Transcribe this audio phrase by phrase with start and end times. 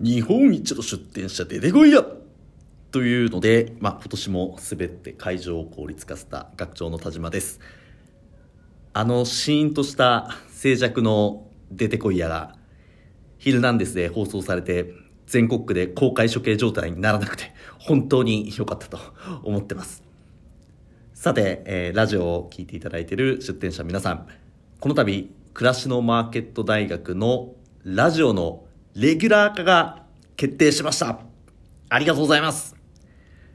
[0.00, 2.04] 日本一の出店者出てこいや！
[2.92, 7.58] というので、まあ、今年も滑って会場を効率化した学長の田島です。
[8.92, 12.54] あのシーンとした静寂の出てこいやが
[13.38, 14.92] ヒルナンデスで放送されて
[15.26, 18.98] 全国区で公開処刑状態にならなくて本当に良かったと
[19.42, 20.04] 思ってます。
[21.12, 24.28] さて、えー、ラジオを聴いていただいている出店者皆さん
[24.78, 28.62] この度暮らしのマーケット大学のラジオの
[29.00, 30.02] レギュラー化が
[30.36, 31.20] 決定しました。
[31.88, 32.74] ありがとうございます。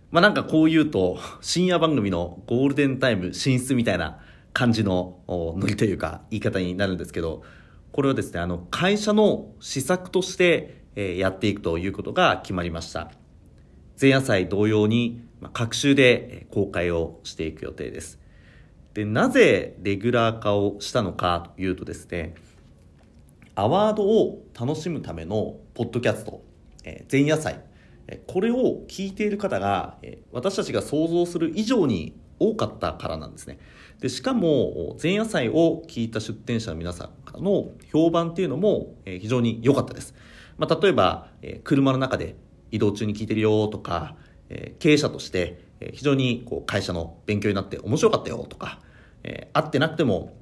[0.09, 4.19] まあなんかこう言うと深夜番組のゴールデンタイム進出みたいな
[4.53, 7.43] 感じのノリというか言い方になるんですけど
[7.91, 13.11] これはですねあの会社の施策としてやっていくということが決まりました。
[13.99, 18.17] 前夜祭同様に各週で公開をしていく予定です。
[18.93, 22.33] でなぜレギュラー化をしたのかというとですね
[23.55, 26.43] アワードを楽しむためのポッドキャスト、
[26.83, 27.61] え前夜祭。
[28.25, 29.97] これを聞いている方が
[30.31, 33.59] 私たちが想像する以上に多かったからなんですね。
[33.99, 40.15] でしかも前夜祭を聞いた出店者の皆さんからの評判っていうのも非常に良かったです。
[40.57, 42.35] まあ、例えば、え、車の中で
[42.71, 44.15] 移動中に聞いてるよとか、
[44.49, 48.79] え、経営者として、非常にこう会社の勉強になって面白かったよとか、
[49.23, 50.33] え、会ってなくても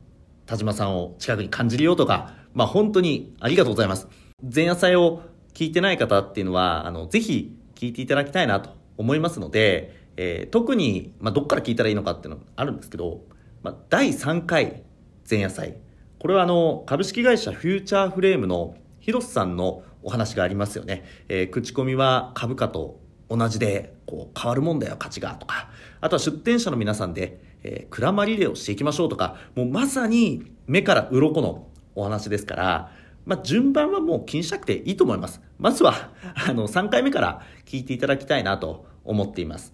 [0.52, 4.10] 田島さんを近くに感じるよとか、まあ、本当にありがとうございます。
[4.54, 5.22] 前夜祭を
[5.54, 13.22] 聞いてない方っていうのは、あの、ぜひ聞いていただきたいなと思いますので、えー、特に、まあ、どっから聞いたらいいのかっていうのがあるんですけど、
[13.64, 14.84] まあ、第3回
[15.30, 15.78] 前夜祭。
[16.20, 21.06] これはあの、株式会社フューチャーフレームの広瀬さんのお話がありますよね。
[21.30, 25.70] えー、口コミは株価と同じでこう変わるもんだよ価値がとか
[26.02, 32.92] あとは出店者の皆さんで、えー、クラマリレーをしていきましょうとかもうまさに目から鱗のお話ですから、
[33.26, 35.42] まあ、順番はもう気にしなくていいと思います。
[35.60, 36.12] まずは
[36.48, 39.74] あの3回目から聞いていただきたいなと思っています、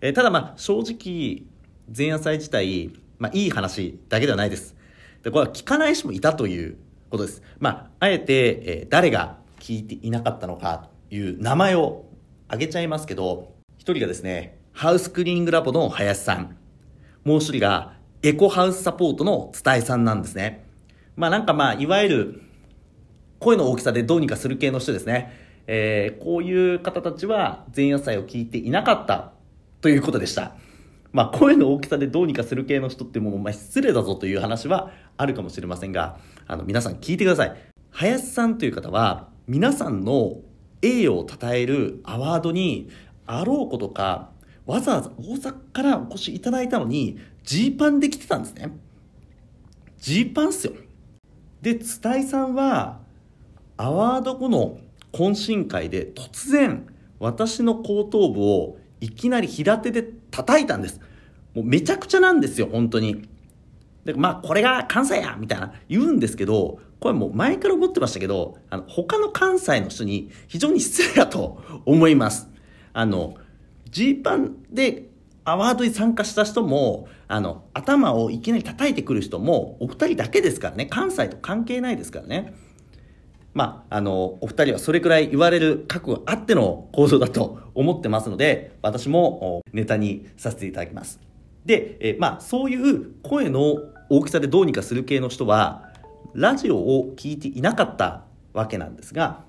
[0.00, 1.44] えー、ただまあ正直
[1.96, 4.76] 前夜祭自体、まあ、いい話だけではないです。
[5.22, 6.76] でこれは聞かない人もいたという
[7.10, 7.42] ことです。
[7.58, 12.04] まああえて、えー、誰が聞いていなかったのかという名前を
[12.48, 16.56] 挙げちゃいますけど、一人がですね、ハウスクリーニングラボの林さん。
[17.26, 20.64] もう一人がエコハウスサポートの伝えさんなんですね。
[21.16, 22.42] まあなんかまあ、いわゆる
[23.40, 25.32] 声の大きさでどうにかする系の人ですね。
[25.66, 29.32] えー、こういう方たちは前夜祭を聞いていなかった
[29.80, 30.54] ということでした。
[31.12, 37.56] まあ、声の大きさでどうにかする系の人ってもう、まあ、失礼だぞという話はあるかもしれませんが、あの、皆さん聞いてください。
[37.90, 40.42] 林さんという方は、皆さんの
[40.80, 42.88] 栄誉を称えるアワードに
[43.26, 44.30] あろうことか
[44.66, 48.76] わざわざ大阪からお越しいただいたのにジーパンで来てたんですね。
[49.98, 50.72] ジーパンっすよ。
[51.62, 51.84] で伝
[52.18, 53.00] えさんは
[53.76, 54.78] アワード後の
[55.12, 56.86] 懇親会で突然
[57.18, 61.00] 私の後頭部をいきなり平手で叩いたんです。
[61.54, 63.28] もうめちゃくちゃなんですよ本当に。
[64.04, 72.48] でまあこれが関西やみたいな言うんですけどこれもう前から思ってましたけど、あの、他の関西の人に非常に失礼だと思います。
[72.92, 73.36] あの、
[73.96, 75.08] ジーパンで
[75.46, 82.52] アワードに参加した人も、あの、頭をいきなり叩いてくる人も、お二人だけですからね、関西と関係ないですからね。
[83.54, 91.18] まあ、あの、お二人はそれくらい言われる覚悟あっての行動だと思ってますので、私もネタにさせていただきます。
[91.64, 93.78] で、えまあ、そういう声の
[94.10, 95.90] 大きさでどうにかする系の人は、
[96.34, 99.40] ラジオを聞いていなかったわけなんですが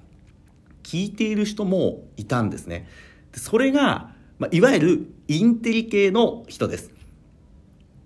[0.83, 2.87] 聞いている人もいたんですね
[3.33, 6.91] でそれが、まあ、いわゆるインテリ系の人です、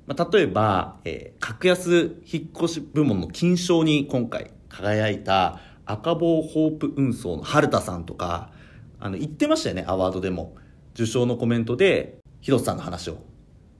[0.07, 8.51] まあ、例えば、えー、格安引っ越し部門の金賞に今回輝いた赤棒ホープ運送の春田さんとか
[8.99, 10.55] あの言ってましたよねアワードでも。
[10.93, 13.17] 受賞のコメントで広瀬さんの話を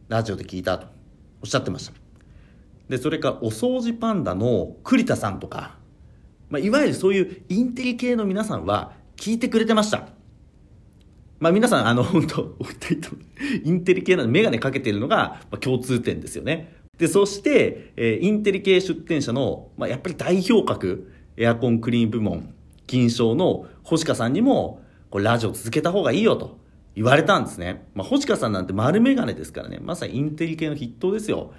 [0.08, 0.88] ラジオで聞いたと。
[1.42, 1.94] おっしゃってました。
[2.88, 5.78] でそれからお掃除パンダの栗田さんとか、
[6.50, 10.08] まあ、いわゆるそういうインテリ系の皆さんは聞いてくれてました。
[11.42, 13.16] まあ皆さん、あの、本当お二人と
[13.64, 16.76] インテリ系なのメガネかけてるのが、まあ、共通点ですよね。
[17.00, 22.54] で、そして、えー、インテリ系出店者の、まあ、やっぱり代表格、エアコンクリーン部門、
[22.86, 26.60] 金賞の星香さんにも、これラジオ続けた方がいいよと
[26.96, 27.88] 言われたんですね。
[27.96, 31.54] まあ、星香さんなんて丸メガネですからね、まさにインテリ系の筆頭ですよ。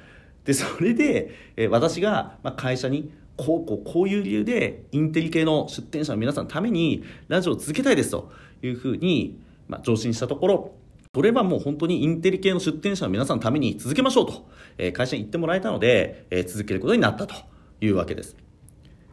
[0.45, 8.31] でそれで、え私が、まあ会社にこうこうこういう理由でインテリ系の出店者の皆さんのためにラジオを続けたいですと
[8.63, 9.41] いうふうに、
[9.73, 10.75] まあ、上申したところ
[11.15, 14.49] それはもう本当にインテリ系の出店者の皆さんのために続けましょうと、
[14.79, 17.35] えー、会社に言ってもらえたので、えー、続けることになったと
[17.81, 18.37] いうわけです。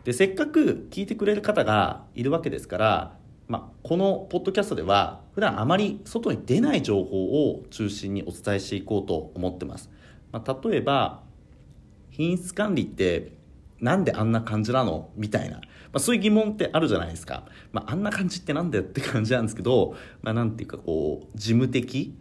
[0.04, 3.20] でせっかく聞いてくれる方がいるわけですから
[3.50, 9.90] まあ、このポッドキャストでは普段あまり外に出ない情報を中心にお伝えしていこうと思ってます、
[10.32, 11.24] まあ、例えば
[12.12, 13.32] 品質管理って
[13.80, 15.10] なんであんな感じなの？
[15.16, 15.62] みたいな、
[15.92, 22.16] まあ、そういう疑問ってあるじゃないですか、まあ、あんな感じってなんだよって感じなんですけど、まあ、なんていうかこう事務的、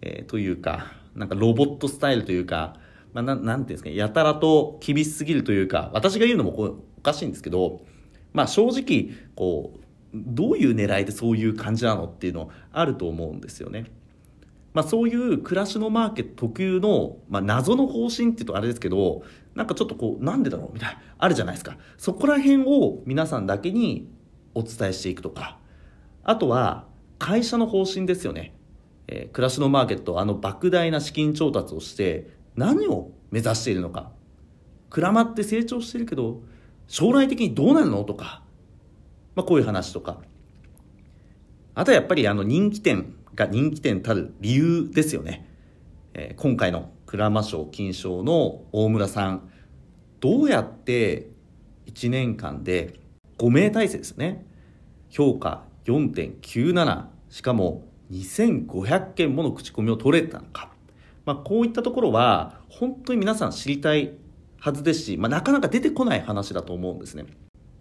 [0.00, 2.76] えー、というかなんかロボットスタイルというか、
[3.12, 7.80] まあ、ななんていうんですかやたらと厳しすぎるというか私が言うのもこうおかしいんですけど、
[8.32, 9.80] まあ、正直こう
[10.14, 13.86] どういう狙いでそういう感じなのっていうのあると思うんですよね。
[14.72, 19.22] まあ、そういう暮らしのマーケット特有の、まあ、謎の方針っていうとあれですけど
[19.54, 21.76] なんかちょっとこうなんでだろうみたいなあるじゃないですか。
[21.98, 24.08] そこら辺を皆さんだけに
[24.54, 25.58] お伝えしていくとか。
[26.22, 26.86] あとは
[27.18, 28.54] 会社の方針ですよね、
[29.08, 34.12] えー、暮らしのマーケットあの莫大な資金調達をして何を目指しているのか。
[34.90, 36.42] くらまって成長してるけど
[36.88, 38.42] 将来的にどうなるのとか。
[39.34, 40.20] まあ、こういう話とか。
[41.74, 45.49] あとはやっぱりあの人気店が人気店たる理由ですよね。
[46.14, 49.50] えー、今回の鞍馬賞金賞の大村さん、
[50.20, 51.30] どうやって
[51.86, 53.00] 1年間で
[53.38, 54.46] 5名体制ですね。
[55.08, 60.70] 評価4.97、しかも2500件もの口コミを取れたのか。
[61.24, 64.12] まあ、こういったところは本当に皆さん知りたい
[64.58, 67.26] はずですし、まあ、なかなか出てこない話だと思うんですね。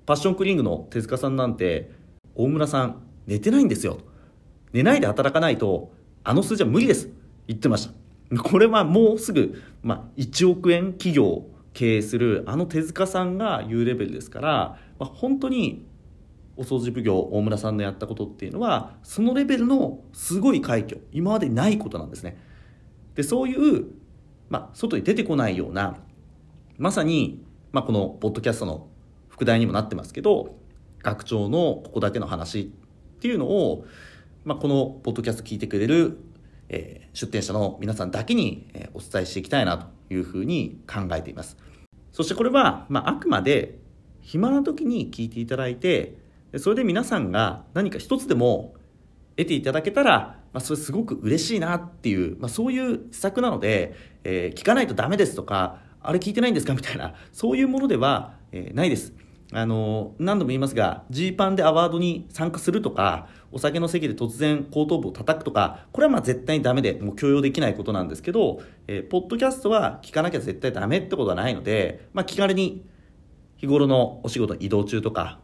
[0.05, 1.91] パッションクリーングの手塚さんなんて、
[2.35, 3.99] 大村さん、寝てないんですよ。
[4.71, 5.91] 寝ないで働かないと、
[6.23, 7.09] あの数字は無理です。
[7.47, 8.08] 言ってました。
[8.37, 15.85] これはもうすぐ、まあ、1億円企業経営するあの手塚さんが言うレベルですから、まあ、本当に
[16.55, 22.37] お掃除奉行大村さんのやったことっていうのはそのレベルのすごい快挙今までないことなんですね。
[23.15, 23.85] でそういう、
[24.49, 25.97] まあ、外に出てこないような
[26.77, 28.87] まさに、まあ、このポッドキャストの
[29.29, 30.55] 副題にもなってますけど
[31.01, 32.65] 学長のここだけの話っ
[33.19, 33.85] ていうのを、
[34.43, 36.17] まあ、このポッドキャスト聞いてくれる、
[36.69, 41.57] えー、出展者の皆さんだけに、え、お伝えしていきたいなというふうに考えています。
[42.11, 43.79] そしてこれは、まあ、あくまで
[44.21, 46.17] 暇な時に聞いていただいて
[46.57, 48.73] それで皆さんが何か一つでも
[49.37, 56.73] 得ていただけたら、まあ、それすごく嬉しいなっていう、まあ、そういう施策なので、えー、聞かないとダメですとかあれ聞いてないんですか？
[56.73, 59.13] みたいなそういうものでは、えー、ないです。
[59.51, 72.85] あの何度も言いますがジーパンでアワードに参加するとかお酒の席で突然後頭部を叩くとかこれはまあ絶対にダメでもう許容できないことなんですけど、えー、ポッドキャストは聞かなきゃ絶対ダメってことはないので、まあ、気軽に
[73.57, 75.39] 日頃のお仕事移動中とか、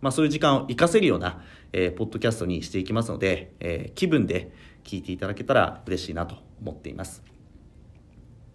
[0.00, 4.52] まあ、そういう時間を活かせるような、えー、ポッドキャストにしていきますので、えー、気分で
[4.84, 7.22] 聞いていただけたら嬉しいなと思っています。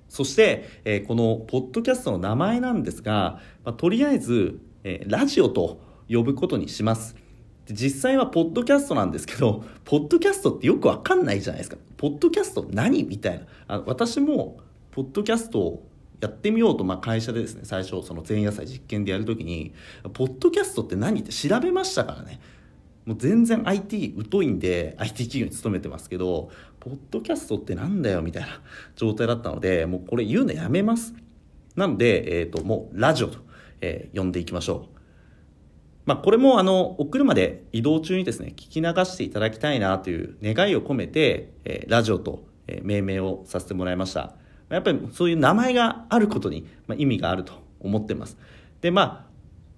[0.10, 7.18] そして、えー、このポッドキャストの名前なんですが、まあ、とりあえずえー、ラジオと呼ぶことにします。
[7.70, 11.78] 実際はポッドキャストなんですけど、 ポッドキャストってよくわかんないじゃないですか。
[11.98, 13.46] ポッドキャスト何みたいな。
[13.68, 14.58] あの私も、
[14.92, 15.88] ポッドキャストを
[16.22, 19.74] やってみようと、まあ、会社でですね、最初、その前夜祭実験でやるときに、
[20.14, 22.40] ポッドキャストって何って調べましたからね。
[23.06, 26.50] もう全然 IT 疎いんで、IT 企業に勤めてますけど、
[26.80, 28.62] ポッドキャストってなんだよみたいな
[28.96, 31.14] 状態だったので、もうこれ言うのやめます。
[31.76, 33.48] なので、えっ、ー、と、もうラジオと。
[33.82, 34.97] えー、呼んでいきましょう。
[36.08, 44.34] まあ、これもあのお車で移動中にですね聞き流していただきたいなという願いを込めて、えー、ラジオと、えー、命名をさせてもらいました。
[44.70, 48.38] やっぱりそういう名前があることに、まあ、意味があると思ってます。
[48.80, 49.26] でまあ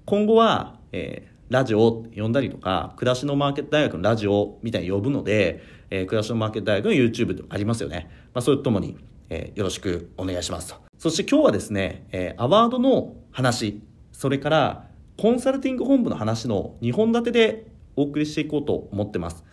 [0.06, 8.98] 今後は、えー、ラジオを呼んだりとか暮らしのマーケット大学のラジオみたいに呼ぶので、えー、暮らしのマーケット大学の YouTube とありますよね、まあ、それとともに、
[9.30, 10.76] えー、よろしくお願いしますと。
[11.00, 13.82] そして今日はですね、えー、アワードの話
[14.12, 14.89] それから
[15.20, 19.44] コンサルティング本部の話の2本立てでお送りしていこうと思ってます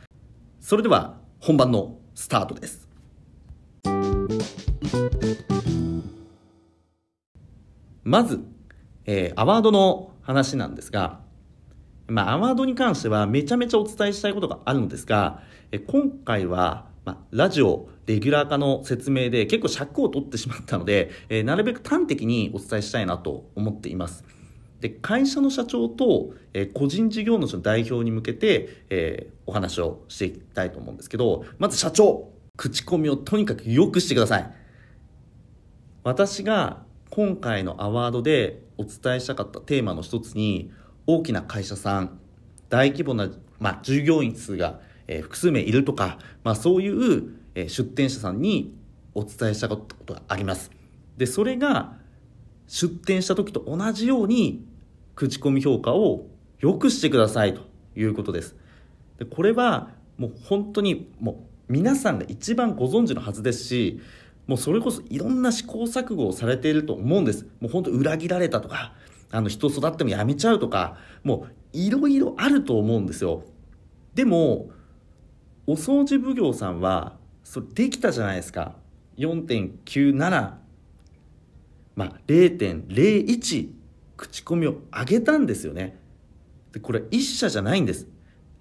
[0.61, 2.89] それでは本番のスタートです
[8.05, 8.45] まず、
[9.07, 11.19] えー、アワードの話なんですが、
[12.07, 15.43] まあ、アワードに関してはめちゃめちゃお伝えしたいことがあるのですが、
[15.73, 24.36] え今回は、まあ、ラジオレギュラー化の説明で結構尺を取ってしまったので、えー、なるべく端的にお伝えしたいなと思っています。
[24.89, 32.31] で会社の社長と、えー、個人事業主の代表に向けて、えー、お話をしていきたいと思うんですけどまず社長。
[32.57, 34.51] 口コミをとにかく良くしてください。
[36.05, 40.73] 私が今回のアワードでお伝えしたかったテーマの一つに
[41.07, 42.19] 大きな会社さん
[42.69, 43.29] 大規模な、
[43.59, 48.75] まあ、従業員数が、えー、複数名いるとか、まあ、そういう、えー、出店者さんに
[49.15, 50.71] お伝えしたことがあります。
[51.17, 51.95] でそれが
[52.67, 54.65] 出店した時と同じように
[55.17, 56.27] 口コミ評価を
[56.61, 57.63] 良くしてくださいと
[57.97, 58.55] いうことです。
[59.19, 64.01] でこれはもう本当にもう皆さんが一番ご存知のはずですし
[64.47, 67.47] もうそれこそいろんな試行錯誤をされていると思うんです。
[67.61, 68.93] もう本当裏切られたとか
[69.33, 73.43] あの人育ってもやめちゃうとかもういろいろあると思うんですよ。
[74.15, 74.71] でも
[75.67, 78.77] お掃除奉行さんはそれできたじゃないですか。
[79.17, 80.53] 4.97
[81.97, 83.76] まあ0.01
[84.17, 85.99] 口コミを上げたんですよね。
[86.73, 88.07] でこれ一社じゃないんです。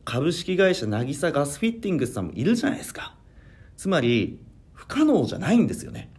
[0.04, 3.16] 株式会社渚ガスフィッティングスさんもいるじゃないですか。
[3.76, 4.40] つまり
[4.74, 6.12] 不可能じゃないんですよね。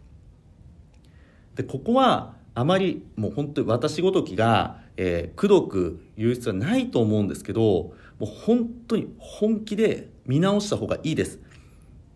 [1.55, 11.39] でここはあまりもう本当に私ごときが、えー、くどく言う必要はないと思うんですけどもう本当に本気で見直した方がいいです。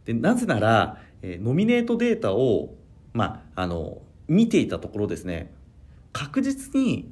[0.05, 2.75] でなぜなら、えー、ノミネートデータを、
[3.13, 5.53] まあ、あの見ていたところですね。
[6.13, 7.11] 確実に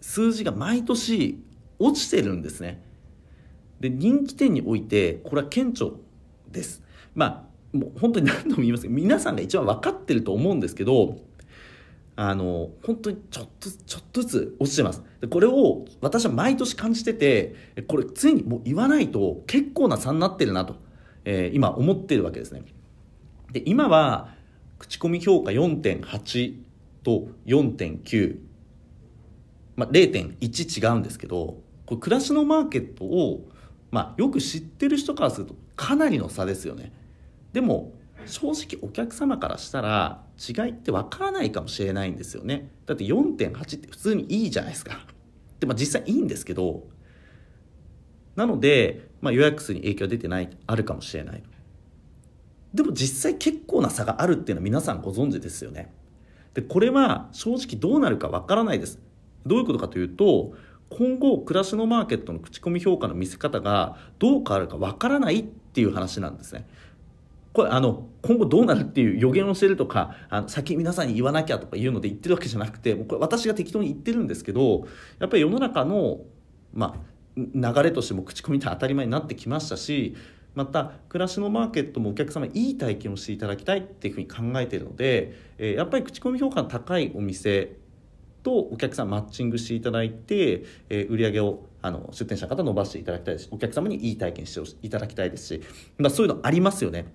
[0.00, 1.42] 数字が毎年
[1.78, 2.82] 落ちてるんですね。
[3.80, 5.90] で人気店においてこれは顕著
[6.50, 6.82] です。
[7.14, 11.18] まあもう本当に何度も言いますけど皆さんが一番分かってると思うんですけど
[12.16, 15.02] あの本当にちょっとずつちょっとずつ落ちてます。
[15.20, 17.54] でこれを私は毎年感じてて
[17.86, 20.76] これついにもう言わないと結構な差になってるなと、
[21.24, 22.64] えー、今思ってるわけですね。
[23.52, 24.34] で今は
[24.78, 26.69] 口コミ評価4.8
[27.02, 28.50] と4.9
[29.76, 33.48] まあ、0.1違うんですけどこれ暮らしのマーケットを、
[33.90, 36.92] まあ、よく知ってる人からするとかなりの差ですよね。
[37.54, 37.94] でも
[38.26, 42.70] 正直お客様からしたら違いってわからないかもしれないんですよね。
[42.84, 45.00] だって4.8って普通にいいじゃないですか。
[45.58, 46.84] で、まあ、実際いいんですけど
[48.36, 51.42] なので、まあ、予約数に影響出てないあるかもしれない。
[52.74, 55.92] でも実際結構な差があるっていうのは皆さんご存知ですよね。
[56.60, 58.98] でこれは正直どうなるかわからないです。
[59.46, 60.52] どういうことかというと
[60.90, 66.66] 今後暮らしのマーケットの口コミ評価の見せ方がどう変わるかわからないっていう話なんですね。
[67.52, 74.86] これあの今後どうなるっていう予言をしてるとかあの先皆さんに言わなきゃとか言うので言ってるわけじゃなくてこれ私が適当に言ってるんですけど
[75.18, 76.20] やっぱり世の中の、
[76.72, 77.00] まあ、
[77.36, 80.14] 流れとしても口コミって当たり前になってきましたし
[80.54, 87.76] また暮らしのマーケットもお客様にいい体験をしていただきたいっていうふうに考えているので、えー、やっぱり口コミ評価の高いお店
[88.42, 95.62] とお客さんマッチングしていただいて、えー、売り上げをあの出店者の方伸ばしていただきたいですしお客様にいい体験していただきたいですし、
[95.98, 97.06] まあ、そういうのありますよね。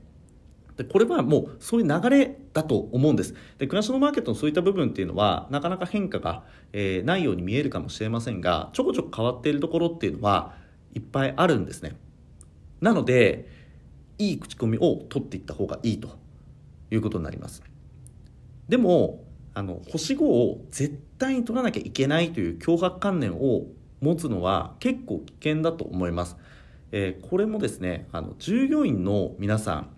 [0.77, 10.53] でこれはもうそういう流れだと思うんですで暮らしのマーケットのそういった部分っていうのはなかなか変化が、えー、ないように見えるかもしれませんがちょこちょこ変わっているところっていうのは
[10.93, 11.95] いっぱいあるんですね
[12.85, 13.49] なので
[14.19, 16.19] いい口コミを取っていった方がいいと
[16.91, 17.63] いうことになります。
[18.69, 19.25] でも
[19.55, 23.65] あの星5を絶対に取らなきゃいけないという脅迫観念を
[24.01, 26.37] 持つのは結構危険だと思います、
[26.91, 29.89] えー、これもですねあの従業員の皆さん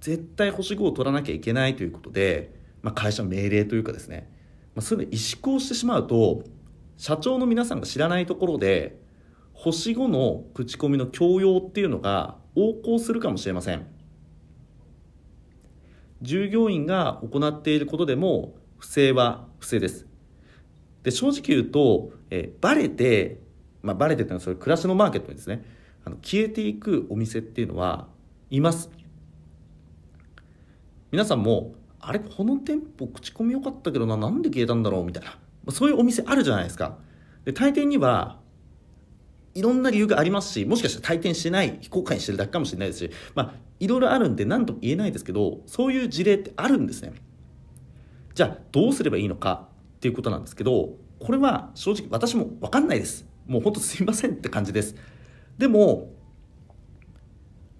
[0.00, 4.28] 絶対星5を取らなきゃいけないということで、まあ、会社の命令というかですね、
[4.74, 6.42] まあ、そういうの萎縮をしてしまうと
[6.96, 9.03] 社長の皆さんが知らないところで
[9.64, 13.86] 星5の口コミの強要っていうのが横行するかもしれません。
[16.20, 20.06] 従業員が行っていることでも不正は不正です。
[21.02, 23.40] で正直言うと、えバレて、
[23.82, 25.64] まあ、バレてっていうのはそれ暮らしのマーケットにですね
[26.04, 28.08] あの消えていくお店っていうのは
[28.50, 28.90] います。
[31.10, 35.38] 皆さんもあれこの店舗口コミ良かったけどななんで消えたんだろうみたいな。
[35.72, 36.98] そういうお店あるじゃないですか。
[37.46, 38.43] で大抵には
[39.54, 47.12] いろんな理由がありますしもしかしたら退店してない非公開にしてるだけかもしれないですしまあいろいろあるんで何とも言えないですけどそういう事例ってあるんですね。
[48.34, 53.26] じゃあどうすればいいのかっていうことなんですけどこれは正直私も分かんないです。
[53.46, 54.96] もうほんとすいませんって感じです。
[55.58, 56.10] でも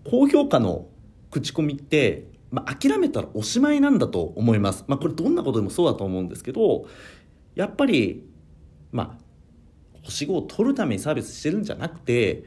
[0.05, 0.87] 高評価の
[1.31, 4.85] 口コミってまあ、諦めたらおしまいなんだと思います。
[4.87, 6.87] まあ、これどんなことでもそうだと思うんですけど、
[7.57, 8.25] やっぱり、
[8.93, 9.24] まあ、
[10.05, 12.45] 星5を取るためにサービスしてるんじゃなくて、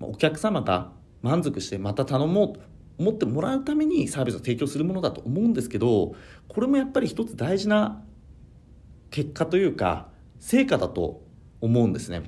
[0.00, 2.60] お客様が満足してまた頼もうと
[2.98, 6.14] 思ってもらうためにサービスを提供するものだと思うんですけど、
[6.48, 8.02] これもやっぱり一つ大事な
[9.10, 10.08] 結果というか、
[10.38, 11.22] 成果だと
[11.60, 12.22] 思うんですね。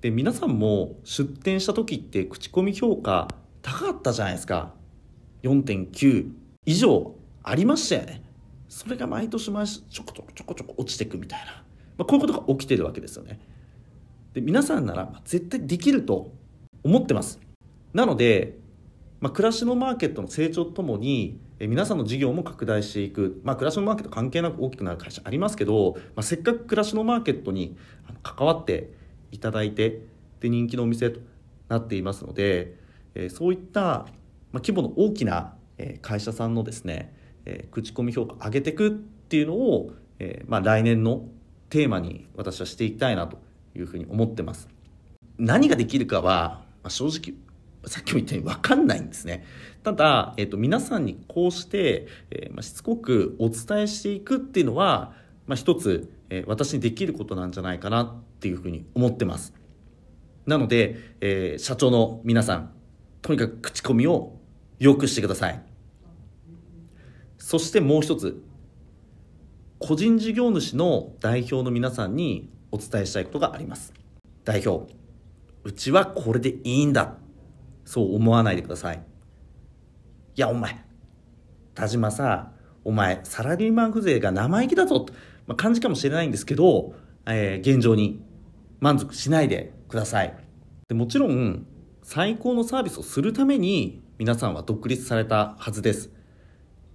[0.00, 3.28] で、皆さんも出店した時って口コミ評価
[3.62, 4.74] 高かったじゃないですか。
[5.42, 6.30] 4.9
[6.66, 8.22] 以上ありましたよね
[8.68, 11.61] それが毎年毎年ちょこちょこちょこちょこ落ちてくみたいな、
[12.02, 13.38] まあ、こういうことが起きてるわけですよね。
[14.34, 16.32] で皆さんなら絶対できると
[16.82, 17.38] 思ってます。
[17.92, 18.58] なので、
[19.20, 27.76] まあ、暮らしのマーケットの成長とともにえ皆さんの事業も拡大していく、まあ、暮らしのマーケット関係なく大きくなる会社ありますけど、まあ、せっかく暮らしのマーケットに
[28.24, 28.92] 関わって
[29.30, 30.00] いただいて
[30.40, 31.20] で人気のお店と
[31.68, 32.74] なっていますので、
[33.14, 34.06] えそういった、
[34.50, 35.54] ま規模の大きな
[36.02, 41.28] 会社さんのですね、え口コミ評価上げていくっていうのを、えまあ、来年の
[41.72, 43.38] テーマに私はしていきたいなと
[43.74, 44.68] いうふうに思ってます。
[45.38, 47.34] 何ができるかは、まあ、正直
[47.88, 49.46] さっきも言ったように分かんないんですね。
[49.82, 55.14] ただ、えっ、と、皆さんにこうして、えー、まあ、しつこくお伝えしていくっていうのは、
[55.46, 59.54] まあ、一つ、えー、私にできることなんじゃないかなっていうふうに思ってます。
[60.44, 62.70] なので、えー、社長の皆さん、
[63.22, 64.36] とにかく口コミを
[64.78, 65.62] 良くしてください。
[67.38, 68.42] そしてもう一つ、
[69.82, 73.92] 個人事業主の代表の皆さんにお伝えしたいことがあります。
[74.44, 74.94] 代表、
[75.64, 77.16] うちはこれでいいんだ。
[77.84, 79.02] そう思わないでください。
[80.36, 80.84] いや、お前、
[81.74, 82.52] 田島さ、
[82.84, 85.04] お前、サラリーマン風情が生意気だぞ、
[85.48, 86.94] まあ、感じかもしれないんですけど、
[87.26, 88.22] えー、現状に
[88.78, 90.32] 満足しないでください。
[90.88, 91.66] でもちろん、
[92.04, 96.10] 最高のサービスをするために皆さんは独立されたはずです。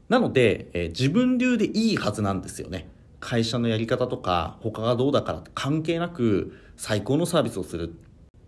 [0.09, 2.89] なので、えー、自分流でいいはずなんですよね。
[3.19, 7.93] 会社のやり方とか他がどうだからって関係なく最高のサービスをする。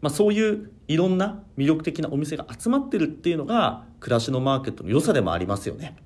[0.01, 5.98] まあ、そういういろんな魅力的なお店が集まってるっていうのが暮らしのマーケットの良さでもありますよね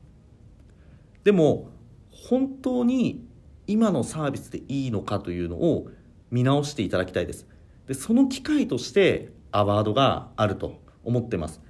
[1.24, 1.70] でも
[2.10, 3.26] 本当に
[3.68, 5.88] 今のサービスでいいのかというのを
[6.32, 7.48] 見直していただきたいです
[7.88, 11.62] でその機会としてアワードがあると思ってます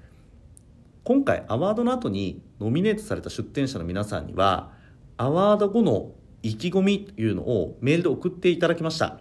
[1.03, 4.71] 今回アワードの後にノミネートされた出展者の皆さんには
[5.17, 6.11] アワード後の
[6.43, 9.19] 意気込みというのをメールで送っていただきました。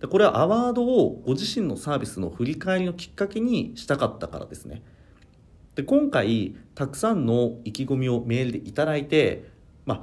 [0.00, 4.82] でこれはアワードをご自身のサービスの振り返りのきっかけにしたかったからですね。
[5.74, 9.50] で今回たくさんの意気込みをメールでいただいて
[9.86, 9.94] ま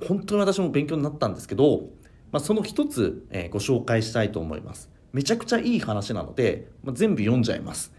[0.00, 1.88] あ本当に私も勉強になったんですけど、
[2.30, 4.90] まあ、その一つ、えー、ご紹介したいと思います。
[5.14, 7.92] めちゃくちゃいい話なので、まあ、全部読んじゃいます。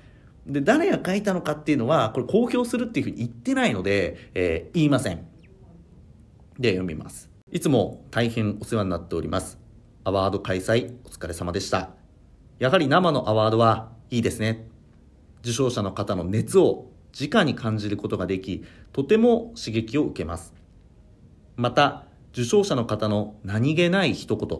[0.45, 5.25] で誰が書いたのかっていうのはこれ公表するっていうふうに言ってないので、えー、言いません
[6.59, 9.63] で読みますいつも大変お世話になっております
[10.05, 11.91] アワード開催お疲れ様でした。
[12.59, 14.67] やはり生のアワードはいいですね。
[15.43, 20.53] 受賞者の方の熱を直に感じることができ、とても刺激を受けます。
[21.55, 24.59] また、受賞者の方の何気ない一言、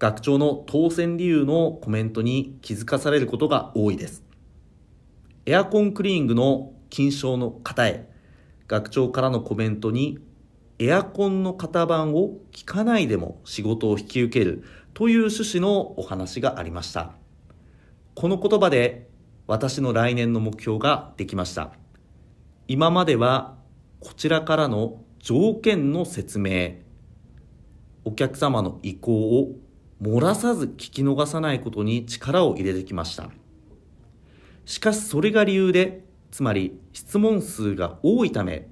[0.00, 4.24] 学長の当選理由のコメントに気づかされることが多いです。
[5.48, 8.08] エアコンクリーニングの金賞の方へ、
[8.66, 10.18] 学長からのコメントに
[10.80, 17.12] エアコンの型番を聞かないでも仕事を引き受けるという趣旨のお話がありました。
[18.16, 19.08] この言葉で
[19.46, 21.70] 私の来年の目標ができました。
[22.66, 23.54] 今までは
[24.00, 26.72] こちらからの条件の説明、
[28.04, 29.54] お客様の意向を
[30.02, 33.30] 漏らさず聞き逃さないことに力を入れてきました。
[34.66, 38.68] しかしそれが理由で、つまり質問数が多いため、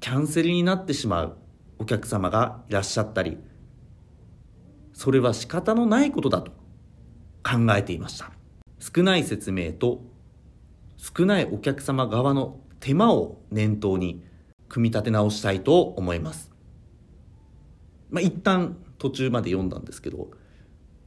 [0.00, 1.36] キャンセルになってしまう
[1.78, 3.38] お客様がいらっしゃったり
[4.92, 6.50] それは仕方のないことだと
[7.44, 8.32] 考えていました。
[8.80, 10.02] 少ない説明と
[10.96, 14.24] 少ないお客様側の手間を念頭に
[14.68, 16.50] 組み立て直したいと思います。
[18.10, 20.30] まあ一旦途中まで読んだんですけど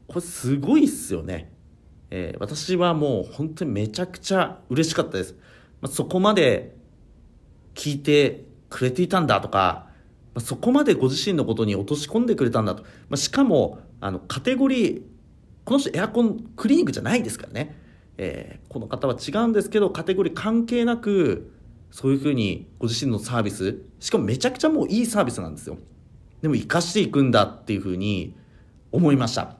[0.07, 1.53] これすごいっすよね、
[2.11, 5.35] えー、私はもう本当にめちゃくちゃ嬉しかったです、
[5.81, 6.75] まあ、そこまで
[7.73, 9.85] 聞いてくれていたんだとか
[10.35, 15.01] まあ、そこまでご自身のことに落とし込んでくれたんだと、まあ、しかもあのカテゴリー
[15.63, 17.75] この人エアコンクリニングじゃないですからね、
[18.17, 21.53] えー、この方は違うんですけどカテゴリー関係なく
[21.89, 25.77] そういうふうにご自身のサービスしかもめちゃくちゃもういいサービスなんですよ。
[26.41, 28.35] でも生かしていくんだっていうふうに
[28.91, 29.55] 思いました、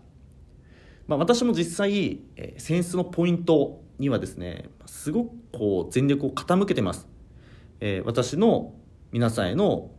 [1.08, 7.08] まあ、私も実際、えー、選出のポイントにはですねすごくこう全力を傾けてます、
[7.80, 8.74] えー、私の
[9.12, 9.92] 皆さんへの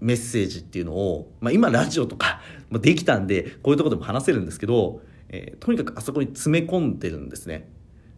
[0.00, 2.40] メッセージっていうのを、まあ、今ラジオとか
[2.72, 7.68] できたんでこういうとこでも話せるんですけど、えー、とにかくあそこに詰め込んでるんですね。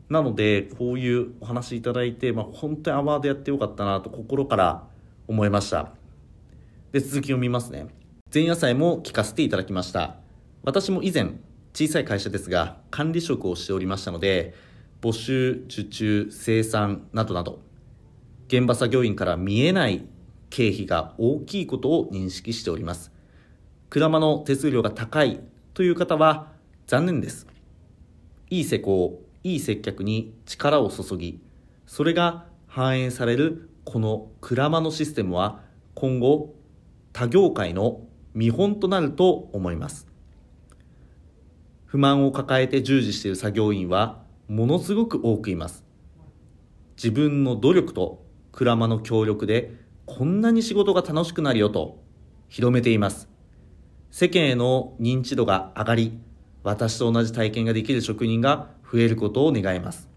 [0.08, 4.86] なのでこういうお話いただいて、まあ、本当にアワードやってよかったなと心から
[5.28, 5.92] 思いました。
[6.92, 7.86] で続きを見ますね。
[8.32, 10.16] 前夜祭も聞かせていただきました。
[10.62, 11.34] 私も以前
[11.74, 14.54] 小さい会社ですが管理職をしておりましたので
[15.02, 17.60] 募集受注生産などなど
[18.46, 20.06] 現場作業員から見えない
[20.50, 23.10] 経費が大きいことを認識しております。
[23.90, 25.40] 車の手数料が高い
[25.72, 26.52] という方は
[26.86, 27.48] 残念です。
[28.50, 31.40] いい施工、いい接客に力を注ぎ、
[31.86, 35.60] それが反映されるこの車のシステムは
[35.94, 36.54] 今後
[37.12, 40.13] 他業界の見本となると思います。
[41.94, 45.84] 不満を抱えて従事している作業員はものすごく多くいます。
[46.96, 52.02] 自分の努力と鞍馬の協力でこんなに仕事が楽しくなるよと
[52.48, 53.28] 広めています。
[54.10, 56.18] 世間への認知度が上がり
[56.64, 60.08] 私と同じ体験ができる職人が増えることを願います。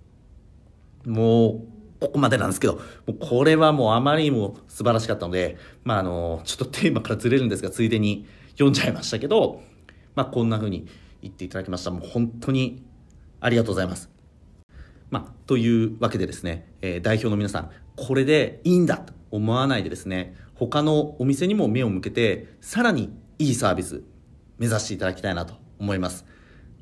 [1.05, 1.61] もう
[1.99, 9.61] ここまでなんですけど、もうこれはもうあまりにも素晴らしかったので、まああの、ちょっとテーマからずれるんですが、ついでに読んじゃいましたけど、
[10.15, 10.87] まあこんな風に
[11.21, 11.91] 言っていただきました。
[11.91, 12.83] もう本当に
[13.39, 14.09] ありがとうございます。
[15.09, 24.03] まあ、というわけでですね、えー、代表の皆さん、これでいいんだと思わないでですね、他のお店にも目を向けて、さらにいいサービス
[24.57, 26.25] 目指していただきたいなと思います。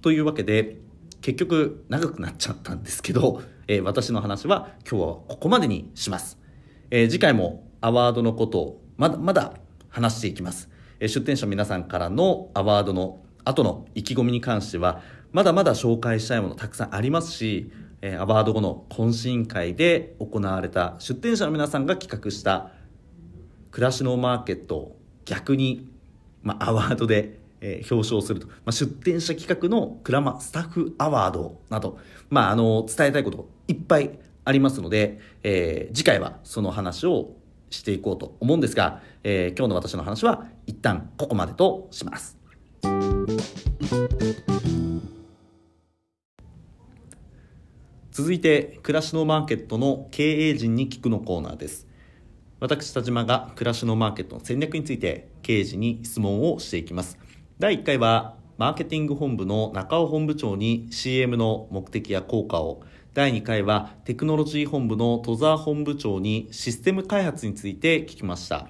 [0.01, 0.77] というわけで、
[1.21, 6.39] 結局長くなっちゃったんですけど、えー、私の話は今日はここまでにします。
[6.91, 9.53] えー、次回もアワードのことをまだまだ
[9.89, 10.69] 話していきます。
[10.99, 22.71] え、出展者皆さんからのアワードの後の意気込みに関しては、まだまだ紹介したいものたくさんありますし、えアワード後の懇親会で行われた出展者の皆さんが企画した
[23.71, 25.87] 暮らしのマーケットを逆に、
[26.43, 31.97] まあ、アワードでえー、表彰すると、まあ、出展者企画のクラマスタッフアワードなど、
[32.29, 37.31] まあ、あの伝えたいこといっぱいありますので、えー、次回はその話を
[37.71, 42.37] していこうと思うんですが、えー、今日の私の話は一旦ここまでとします。
[48.11, 51.85] 続いて暮らしのマーケットの経営陣に聞くのコーナーです。
[52.61, 57.19] 私田島が暮らしのマーケットの戦略について経営陣に質問をしていきます。
[57.59, 62.83] 第1回はマーケティング本部の中尾本部長に CM の目的や効果を。
[63.13, 68.69] 第2回はテクノロジー本部の戸沢本部長にシステム開発について聞きました。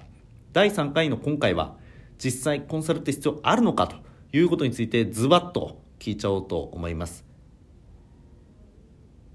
[0.52, 1.76] 第3回の今回は
[2.18, 3.96] 実際コンサルって必要あるのかと
[4.32, 7.24] いうことについてズバッと聞いちゃおうと思います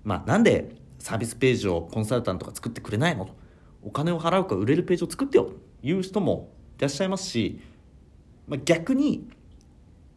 [0.03, 3.25] まあなんでサービスページをコンサルタントが作ってくれないの？
[3.25, 3.35] と
[3.81, 7.59] お金を払うか売れるページを作ってよという人もいらっしゃいますし、
[8.47, 9.27] まあ、逆に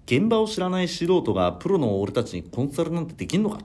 [0.07, 3.59] 現場を知らない素人がプロの俺たちにコンサルなんてできんのか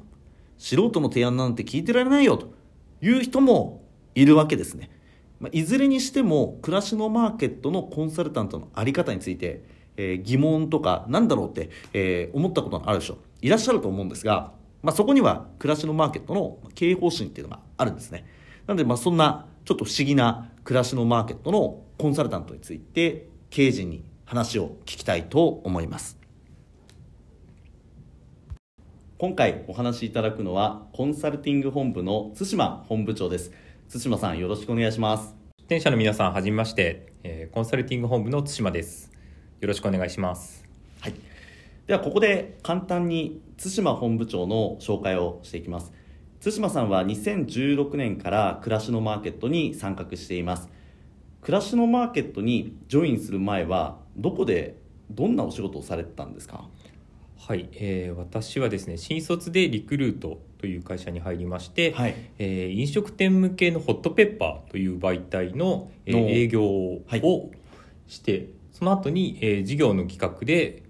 [0.57, 2.53] 素人の提案なんて聞いてられないよと
[3.01, 3.83] いう人も
[4.15, 4.89] いるわけですね。
[5.39, 9.63] まあ、いずれにしても暮らしのマーケットのコンサルタントの在り方について、
[9.95, 14.51] えー、疑問とかなんだろうって、えー、思ったことがあるでしょいらっしゃると思うんですが、
[14.83, 18.25] まあ、そこには暮らしのマーケットの経営方針っていうのがあるんですね。
[18.67, 26.19] なのでまあそんなちょっと不思議な暮らしのマーケットのコンサルタントについて経営陣に話を聞きたいと思います。
[29.17, 33.51] 今回お話しいただくのはコンサルティング本部の対馬本部長です
[33.91, 35.35] 対馬さんよろしくお願いします。
[35.61, 39.11] 出展者の皆さんはじめまして、えー、コンサルティング本部の対馬です。
[39.61, 40.63] よろしくお願いします。
[41.01, 41.15] はい。
[41.87, 45.91] ではここで簡単に対馬本部長の紹介をしていきます。
[46.39, 50.69] 対馬さんは2016年から暮らしのマーケットに参画しています。
[51.41, 54.77] 暮らしのマーケットにジョインする前はどこで
[55.09, 56.69] どんなお仕事をされてたんですか？
[57.39, 67.01] はい、えー、私はですね新卒でリクルートという会社に入りまして、はい、えー、飲食店向けのホットペッパーという媒体の、えー、営業を
[68.07, 70.83] して、はい、その後に、えー、事業の企画で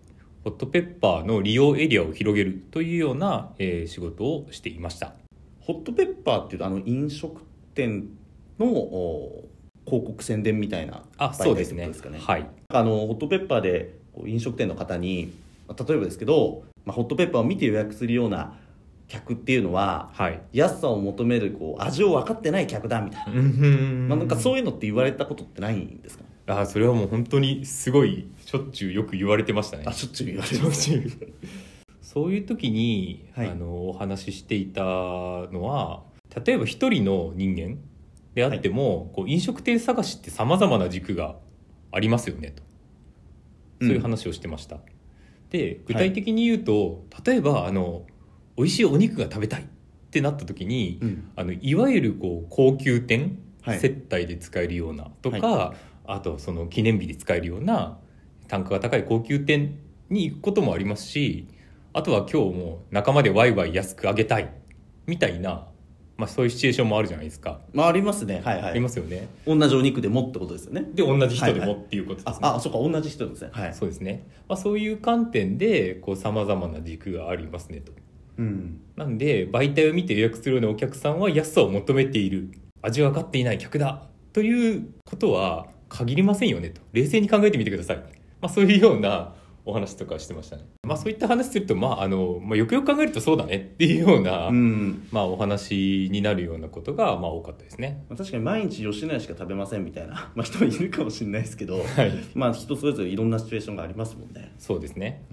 [0.44, 5.14] ホットペッパーの利用エリアを広げるというような、えー、仕事をしていました。
[5.60, 7.42] ホットペッパーっていうとあの飲食
[7.76, 8.10] 店
[8.58, 8.74] の
[9.86, 11.88] 広告宣伝みたいなあそうですね。
[11.88, 12.20] ですかね。
[12.20, 12.48] はい。
[12.70, 13.94] あのホットペッパーで
[14.26, 15.32] 飲食店の方に
[15.78, 18.58] 例えばですけど、まあ、ホットペッパーを見て予約するような
[19.08, 23.32] 客っていうのは、はい、安さを求めるこう味を分かってない客だみたいな。
[23.32, 26.24] まあ、なんかそういうのって言われたことってないんですか？
[26.48, 29.84] あそれはもう本当にすごいしょっちゅうよく言われてましたね。
[29.86, 31.26] あしょっちゅう言われてました。
[32.02, 36.04] そういう時に、はい、あのお話ししていたのは
[36.44, 37.78] 例えば一人の人間
[38.34, 41.36] であっても、はい、こう飲食店探しってさまざまな軸が
[41.92, 42.64] ありますよねと。
[43.82, 44.82] そういう話をしてました、うん
[45.50, 48.06] で具体的に言うと、はい、例えばあの
[48.58, 49.66] 美味しいお肉が食べたいっ
[50.12, 57.98] てなった時に、うん、あのいわゆるこう高級店、はい、接待で使えるようなとか、はい、あとその記念日で使えるような
[58.48, 61.48] 単価が高い高級店に行くこともありますし
[61.94, 64.52] あとは今日も仲間でワイワイ安くあげたい
[65.06, 65.69] みたいな
[66.20, 67.62] まあ、そういうシチュエーションもあるじゃないですか。
[67.72, 68.42] まあ、ありますね。
[68.44, 68.72] はいはい。
[68.72, 69.30] ありますよね。
[69.48, 70.84] 同じお肉でもってことですよね。
[70.94, 72.32] で、同じ人でもっていうことですね。
[72.34, 73.50] はいはい、ああ、そっか、同じ人ですね。
[73.54, 73.74] はい。
[73.74, 74.28] そうですね。
[74.50, 77.94] まあ、そういう観点で、こう、さまざまな軸がありますねと。
[78.38, 78.82] うん。
[78.98, 82.52] なんで、媒体を見て予約するようなお客さんは安さを求めている。
[82.82, 84.04] 味が分かっていない客だ。
[84.34, 86.82] ということは限りませんよねと。
[86.92, 87.98] 冷静に考えてみてください。
[87.98, 88.04] ま
[88.42, 89.36] あ、そういうような
[89.70, 90.64] おお話とかしてましたね。
[90.84, 98.04] まあそういった話すると、まああの、まあよくよく考えるとそうだねっていうような、うんまあお話になるようなことが、まあ多かったですね。
[98.10, 102.12] まあ確かに毎日吉野家しか食べませんみたいな、 まあ、人もいるかもしれないですけど、はい。
[102.34, 104.54] まあ人それぞれいろんなシチュエーションがありますもんね。
[104.58, 105.24] そうですね。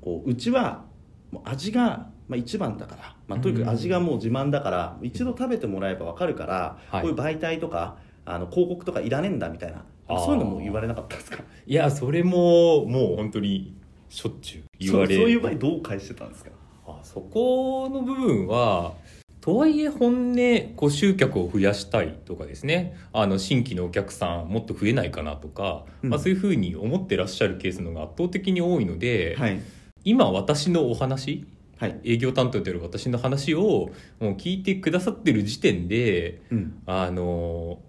[0.00, 0.84] こううちは
[1.30, 9.84] もう味が、まあ、一番だから、まあ、とにかく味がもう自慢だから、一度食べてもらえば分かるから、はいこういう媒体とかあの広告とかいらねえんだみたいな。
[10.08, 11.42] そういうのも言われなかったですか？
[11.66, 13.76] いや、それも、もう本当に
[14.08, 16.50] しょっちゅう言われそうそういう場合どう返してたんですか？
[16.86, 18.92] あそこの部分は
[19.40, 20.36] とはいえ本音
[20.76, 22.96] こう集客を増やしたいとかですね。
[23.12, 26.10] あの新規のお客さんもっと増えないかなとか、うん。
[26.10, 29.60] まあ、そういうふうに思ってらっしゃるケースのが圧倒的に多いので、はい。
[30.04, 31.44] 今私のお話
[31.78, 37.80] はい、営業担当である私の話をもう聞いてくださってる時点でうん、あの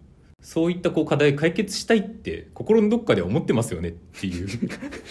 [0.47, 4.47] そういったこう課題解決したいって心のどっかで思ってますよねっていう。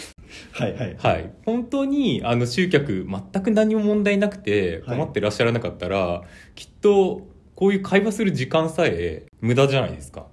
[0.53, 0.97] はいはい。
[0.99, 4.97] はい、本当にあの集客全く何も問題なくてはい。
[4.97, 6.23] 困ってらっしゃらなかったら、
[6.55, 10.27] きっとこういう会話する時間さえ無駄じゃないですか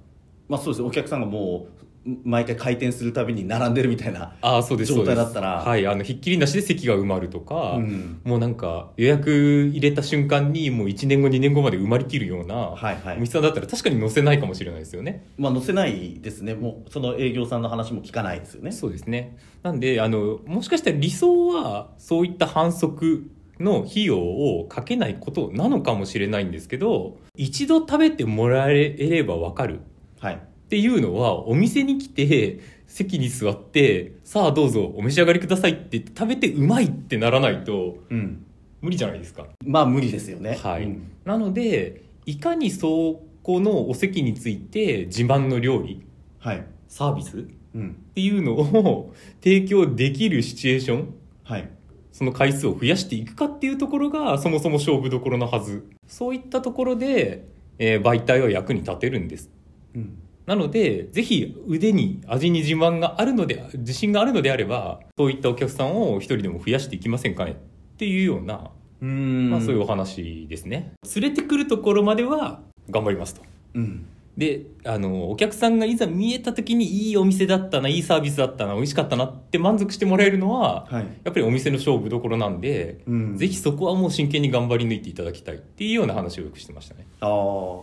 [0.48, 1.84] まあそうですお客さんがもう
[2.24, 5.62] 毎回回転するたびに並んでるみたいな状態だったら。
[5.62, 8.20] はい、あのひっきりなしで席が埋まるとか、うん。
[8.26, 15.26] もうなんか予約入れた瞬間にもう1年後2年後まで埋まりきるようなお店さんだったら確かに載せないかもしれないですよね。
[15.38, 16.56] まあ載せないですね。
[16.56, 18.74] もうその営業さんの話も聞かないですよね。
[18.74, 19.38] そうですね。
[19.62, 23.30] なんであのもしかしたら理想はそういった反則
[23.60, 29.82] の費用をかけないことなのかもしれないんですけど一度食べてもらえれば分かる
[30.24, 30.36] はい。
[30.36, 38.46] っていうのはお店に来て席に座ってさあどうぞお召し上がりくださいって言って食べてうまいってならないとうん。
[38.82, 39.46] 無理じゃないですか。
[39.66, 40.58] まあ無理ですよね。
[40.64, 40.84] はい。
[40.84, 41.12] うん。
[41.26, 46.06] なのでいかにそこのお席について自慢の料理
[46.40, 46.66] はい。
[46.88, 47.42] サービスっ
[47.76, 47.96] うん。
[48.16, 51.70] ていうのを提供できるシチュエーションはい。
[52.12, 55.84] その回数を増やしていくかっていうところがそもそも勝負どころのはず。
[56.08, 57.46] そういったところで、
[57.80, 59.50] えー媒体は役に立てるんです
[59.96, 67.52] うんなのでぜひ腕に味に自慢があるので自信があるのであればそういったお客さんを一人でも増やしていきませんかね？
[67.52, 67.56] っ
[67.96, 69.52] ていうような、うーん。
[69.52, 70.92] まあ、そういうお話ですね。
[71.16, 73.42] 連れてくるところまでは頑張りますと。
[73.76, 74.06] うん。
[74.36, 81.04] であのお客さんがいざ見えた時にいいお店だったないいサービスだったな美味しかったなって満足してもらえるのははい。
[81.24, 83.38] やっぱりお店の勝負どころなんで、うん。
[83.38, 87.06] ぜひそこはもう真剣に頑張り抜いていただきたいっていうような話をよくしてましたね。
[87.22, 87.78] ああ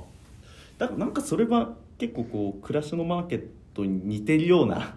[0.77, 1.71] だからなんかそれは
[2.01, 4.97] 結構こう暮らしのマーケットに似てるような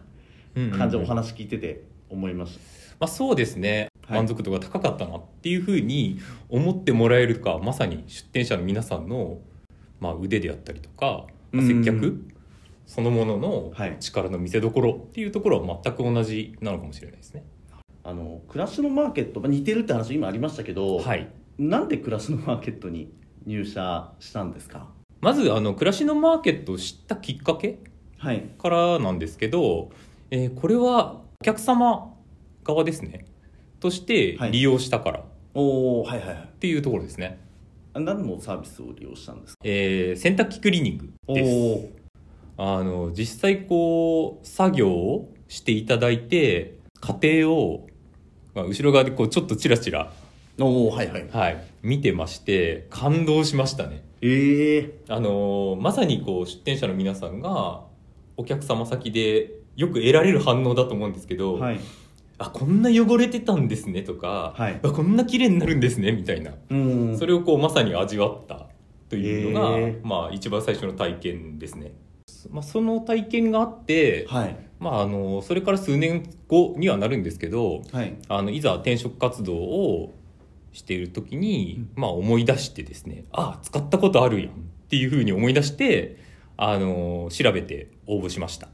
[0.78, 2.58] 感じのおま話聞いてて思いまし
[3.00, 3.90] あ、そうですね。
[4.08, 4.18] はい。
[4.20, 9.40] 満足度が高かったなっていうふうに思ってもらえるかまさに出店者の皆さんの、
[10.00, 12.26] まあ、腕であったりとか、まあうん接客
[12.86, 13.98] そのもののはい。
[14.00, 17.44] 力の見せ所っていうところは全く同じなのかもしれないですね。
[18.04, 21.30] たあの暮らしのマーケット、まあ、似てるって話今ありましたけど、はい。
[21.58, 23.12] なんで暮らしのマーケットに
[23.46, 24.90] 入社したんですか？
[25.24, 27.80] まずあの暮らしのマーケットを知ったきっかけ
[28.18, 28.42] はい。
[28.62, 29.90] からなんですけど、
[30.32, 32.14] えーこれはお客様
[32.66, 33.26] 側ですね。
[33.80, 34.52] としてはい。
[34.52, 35.20] 利用したから。
[35.22, 36.50] っおおはいはいはい。
[36.60, 37.40] ていうところですね、
[37.94, 39.60] あ何のサービスを利用したんですか？
[39.64, 41.94] えー洗濯機クリーニングです。
[42.58, 47.88] おあの実際こう作業をしていただいて過程を、
[48.54, 50.12] まあ、後ろ側でこうちょっとチラチラ、
[50.60, 51.30] おおはいはい。
[51.30, 55.00] はい、見てまして感動しましたねええ。
[55.10, 57.82] あのまさにこう出店者の皆さんが
[58.38, 61.80] お客様先でよく得られる反応だと思うんですけど、はい。
[62.38, 64.80] あこんな汚れてたんですねとか、はい。
[64.82, 67.18] あこんな綺麗になるんですねみたいな、うん。
[67.18, 68.68] それをこうまさに味わった
[69.10, 71.92] というのが、へーまあ、一番最初の体験ですね、
[72.50, 74.58] まあ、その体験があって、はい。
[74.80, 78.16] まあ、あのそれから数年後にはなるんですけどはい。
[78.28, 80.14] あのいざ転職活動を
[80.74, 84.54] している時に、まあ、思い出してですねあ使ったことあるやんっ
[84.90, 86.18] ていうふうに思い出して
[86.58, 88.68] あの調べて応募しました。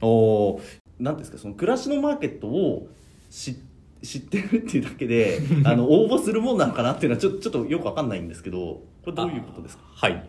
[0.00, 0.08] お
[0.56, 0.60] お
[0.98, 2.88] なんですかその暮らしのマーケットを
[3.30, 3.56] 知
[4.02, 9.84] 知ってるっていうだけで あの応募するもんなのかなっていうのはちょちょっとよくわかんないんですけどこれどういうことですか？
[9.94, 10.28] はい、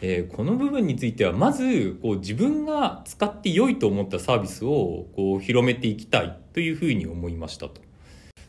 [0.00, 7.80] えーこの部分についてはまずこう自分が使って良いと思ったサービスをこう広めていきたいというふうに思いましたと。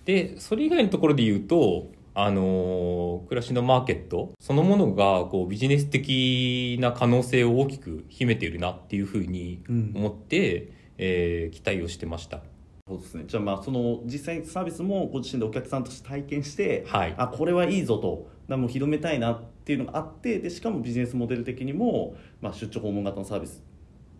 [0.05, 12.41] でそれ以外のところで言うとあのー暮らしのマーケットそのものがこうビジネス的な可能性を大きく秘めているなっていうふうにうん思って、えー期待をしてました。
[12.87, 13.23] そうですね。
[13.27, 17.13] じゃあまあその実際にサービスもご自身でお客さんとして体験してはい。
[17.17, 23.63] あこれはいいぞとだもう広めたいなっていうのがあってでしかもビジネスモデル的にも、まあ、出張訪問型のサービス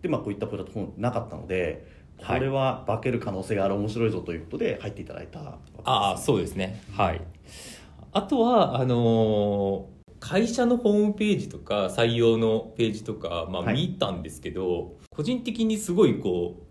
[0.01, 5.83] で、まあ、こういったプラットフォームなかったのでこれは化ける可能性がある面白いぞということで入っていただいたわけですね。
[5.85, 6.81] ああそうですね。
[6.93, 7.21] はい
[8.13, 13.87] あとはあのー会社のホームページとか採用のページとか、まあ、はい。
[13.87, 16.63] 見たんですけど、個人的にすごいこう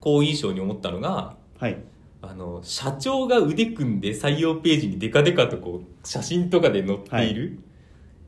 [0.00, 1.78] 好印象に思ったのがはい。
[2.20, 7.60] あの社長が腕組んで採用ページにデカデカとこう写真とかで載っている、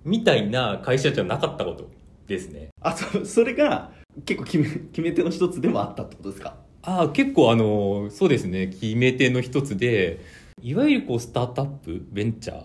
[0.05, 1.91] みたいな会社じゃなかったこと
[2.29, 2.69] ですね。
[2.81, 3.91] あそそれが
[4.25, 6.55] 結構決め決め手の一つでもあったってことですか？
[6.83, 8.69] ああ結構あのそうですね。
[8.69, 10.21] 決め手の一つで
[10.65, 12.65] いわゆるこうスタートアップベンチャー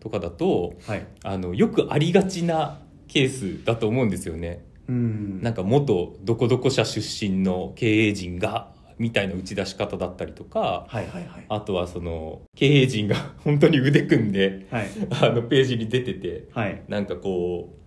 [0.00, 1.06] とかだとはい。
[1.24, 3.28] あのよくありがちなケー
[3.62, 4.62] スだと思うんですよね。
[4.86, 5.40] うん。
[5.42, 11.46] なんか元どこどこ社出身の経営陣がみたいな打ち出し方だったりとかはいはいはい。
[11.48, 14.88] あとはその経営陣が 本当に腕組んではい。
[15.22, 16.82] あのページに出ててはい。
[16.86, 17.78] なんかこう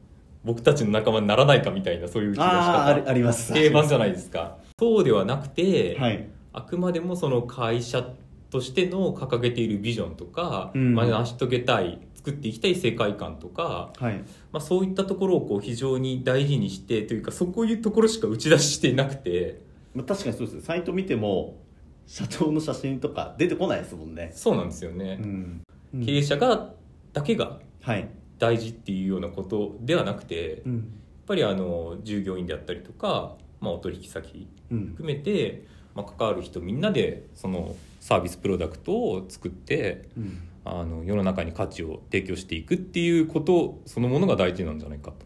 [0.43, 3.09] 僕たちの仲間にならないかみたいなそういう打ち出し方。
[3.11, 3.53] あります。
[3.53, 4.57] 定番じゃないですか。
[4.79, 6.27] そうではなくて、はい。
[6.51, 8.03] あくまでもその会社
[8.51, 10.93] としての掲げているビジョンとか、うん。
[10.93, 14.23] まあ成し遂げたい作っていきたい世界観とか、はい。
[14.51, 19.61] まあ、そういったところをこう非常に大事にしてというかそういうところしか打ち出ししていなくて。
[19.95, 20.61] まあ確かにそうです。
[20.61, 21.57] サイト見ても
[22.05, 24.31] 社長の写真とか出てこないですもんね。
[24.35, 25.61] そうなんですよね、ん。
[26.05, 26.73] 経営者が
[27.13, 28.09] だけがはい。
[28.37, 30.93] 大事っていうようなことではなくてやっうん
[31.27, 34.87] ぱりあの従業員であったりとか、まあ、お取引先うん。
[34.87, 40.47] 含めて、まあ、関わる人みんなでそのサービスプロダクトを作ってうん。
[40.63, 45.25] あの世の中に価値を提供していくっていうことそのものが大事なんじゃないかと。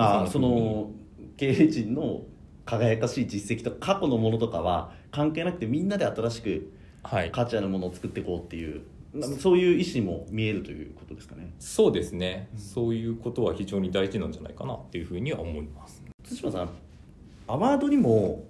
[0.00, 0.90] ああそそのの
[1.36, 2.22] 経営陣の
[2.64, 6.72] 輝かしい実績とか過去のものとかは関係なくてみんなで新しく
[7.06, 8.82] はい、価値あるものを作っていこうっていう
[9.14, 11.54] なそういう意思も見えるということですかね。
[11.58, 16.02] そうですね、そういうことは非常に大事なんじゃないかなっていうふうには思います。
[16.28, 16.70] 対馬さん
[17.46, 18.44] アワードにも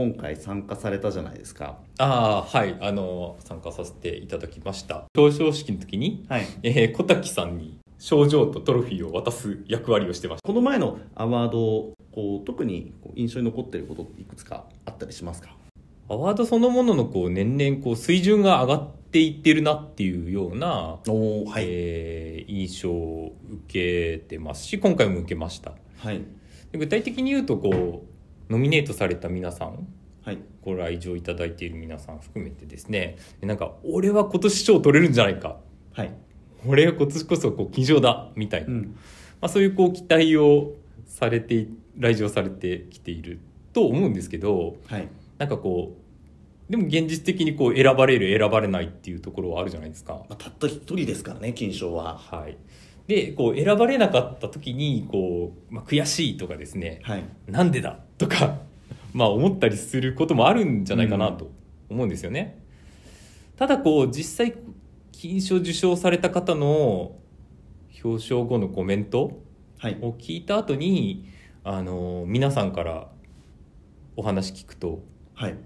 [0.00, 1.76] 今回参加されたじゃないですか。
[1.98, 2.74] ああはい。
[2.80, 5.04] あの参加させていただきました。
[5.14, 6.46] 表彰式の時に、はい。
[6.62, 10.46] えー小滝さんに賞状とトロフィーを渡す役割をしてました。
[10.46, 15.54] この前のアワードこう特に印象に残っていることっていくつかあったりしますか？
[16.08, 21.00] アワードそのもののこう年々こう水準が上がっていってるなっていうような、は
[21.58, 23.36] い、えー印象を
[23.66, 25.74] 受けてますし今回も受けました。
[25.98, 26.22] はい。
[26.72, 28.19] で具体的に言うとこう
[28.50, 29.86] ノミネートされた皆さん
[30.22, 30.38] はい。
[30.62, 33.16] ご来場いただいている皆さん含めてですね。
[33.40, 35.56] なんか俺は今年賞取れるんじゃないか。
[35.94, 36.12] はい。
[36.66, 38.82] 俺は今年こそこう金賞だみたいな、うん。
[39.40, 40.74] まあ、そういうこう期待を
[41.06, 43.40] されて来場されてきている
[43.72, 45.08] と思うんですけどはい。
[45.38, 45.96] なんかこ
[46.68, 50.12] うでも現実的にこう選ばれる選ばれないっていうところはあるじゃないですか。
[50.12, 52.18] まあ、たった一人ですからね金賞は。
[52.18, 52.58] はい、
[53.10, 57.24] でこう選ばれなかった時にこう、まあ、悔しいとかですねはい。
[57.48, 57.98] なんでだ？
[58.18, 58.58] とか
[59.12, 61.50] まあ思ったりすることもあるんじゃないかなと
[61.88, 62.62] 思うんですよね。
[63.56, 64.54] ただこう実際
[65.10, 67.16] 金賞受賞された方の
[68.04, 69.40] 表彰後のコメント
[69.78, 69.98] はい。
[70.00, 71.26] を聞いた後に
[71.64, 73.08] あの皆さんから
[74.16, 75.02] お話聞くと
[75.34, 75.56] はい。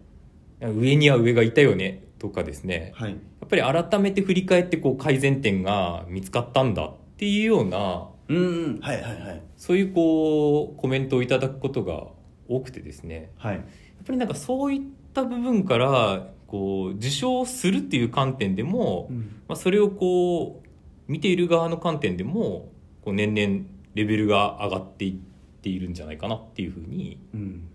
[0.63, 2.05] 上には上がいたよね？
[2.19, 2.93] とかですね。
[2.95, 3.11] はい。
[3.11, 8.81] やっぱり改めて振り返ってこう改善点が見つかったんだっていうようなうんうん。
[8.81, 9.43] はいはいはい。
[9.57, 12.07] そういうこうコメントをいただくことが
[12.49, 13.31] 多くてですね。
[13.37, 13.57] はい。
[13.57, 13.65] やっ
[14.07, 14.81] ぱりなんかそういっ
[15.13, 19.43] た部分からこう受賞するっていう観点でも、うん。
[19.49, 20.69] まあ、それをこう
[21.11, 22.73] 見ている側の観点でも
[23.03, 27.69] こう年々レベルが上がっていっているんじゃないかなっていうふうにうん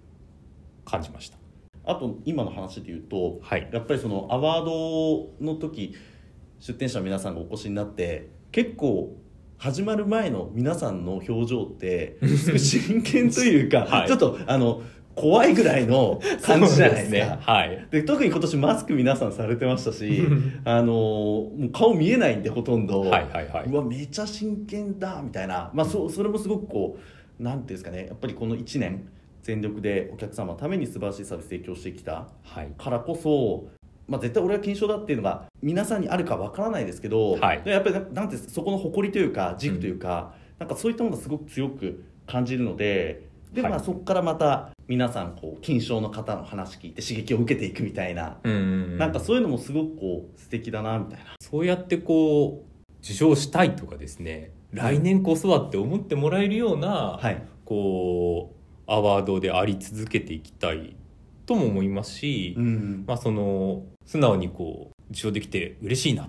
[0.85, 1.37] 感じました。
[1.85, 5.95] あと今の話で言うとはい、やっぱりそのアワードの時
[6.59, 9.15] 出展者の皆さんがお越しになって結構
[9.59, 14.81] 始まる前の皆さんの表情ってすごい真剣というか、はいちょっとあの
[15.15, 17.25] 怖いぐらいの 感じじゃないですか。
[17.25, 17.37] そうね。
[17.41, 17.87] はい。
[17.91, 20.23] で特に今年マスク皆さんされてましたし
[20.63, 26.97] あのもう顔見えないんでほとんど、はいはいはいうわめちゃ真剣だみたいな、まあ、そそれもすごくこ
[27.37, 29.09] うなんていうんですかねやっぱりこの1年
[29.41, 32.69] 全力でお客様のために素晴らしいサービス提供してきたはい。
[32.77, 33.67] からこそ、
[34.09, 37.61] まあ、絶対俺は金賞だっていうのが皆さんにあるかわからないですけど、はい。
[37.61, 43.71] でやっぱりななんてそこの誇りというか軸というか、なんかそういったものがすごく強く感じるのでで、はい。
[43.71, 48.63] まあ、そこからまた皆さんこう金賞の方の話聞いて刺激を受けていくみたいな、うんうんう
[48.95, 48.97] ん。
[48.97, 51.35] なんかそういうのもすごくこう素敵だなみたいな。
[51.39, 57.41] そうやってこう受賞したいとかですね来年こそはって思ってもらえるような、はい。
[57.65, 60.95] こうアワードであり続けていきたい
[61.45, 63.03] とも思いますし、うん。
[63.07, 66.27] まあ、その素直にこう受賞できて嬉しいな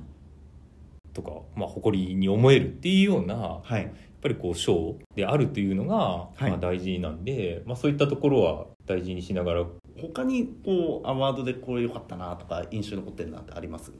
[1.15, 6.51] とか、まあ、誇りに思えるっていうようなやっはいぱりこう賞であるというのが、はい。
[6.51, 9.65] まあ、大事なんで、まあ、そういったところは大事にしながら
[9.99, 13.93] 他にこうアワードでこれ良かったなとか印象に残ってるなってあります？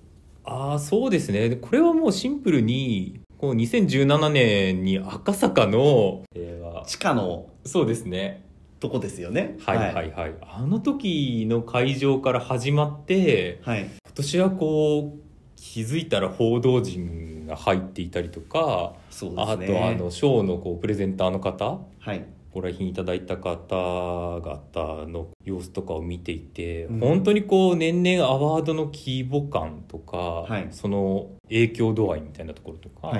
[0.45, 1.57] ああそうですね。
[1.57, 7.47] これはもうシンプルにこう2017年に赤坂の、えー、地下の。
[7.65, 8.45] そうですね
[8.81, 9.57] とこですよね。
[9.65, 9.95] はいはい。
[9.95, 15.21] はい、はい、あの時の会場から始まって、はい、今年はこう
[15.57, 33.11] 気づいたら報道陣が入っていたりとか、ね、あとあのショーのこうプレゼンターの方、はい、ご来賓いただいた方々の様子とかを見ていて、うん、本当にこう年々アワードの規模感とか、はい、その影響度合いみたいなところとか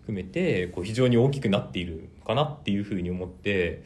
[0.00, 3.84] 含めてこう非常に大きくなっているかなっていうふうに思って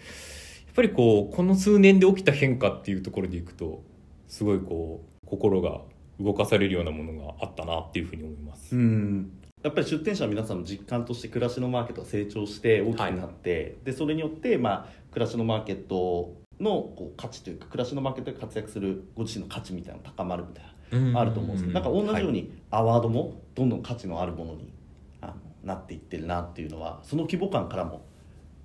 [0.76, 3.82] ぱりこうこの数年で起きた変化っていうところでいくと
[4.28, 5.80] すごいこう心が
[6.20, 8.76] 動かされるようなものがあったなっていうふうに思います。
[8.76, 9.32] うん。
[9.62, 24.72] やっぱり出店者の皆さんの実感として暮らしのマーケットが成長して大きくなって、はい、でそれによって、まあ、暮らしのマーケットのこう価値というか暮らしのマーケットで活躍するご自身の価値みたいなのが高まるみたいなあると思うんですけどなんか同じようにアワードもどんどん価値のあるものに
[25.20, 28.02] あのなっていってるなっていうのはその規模感からも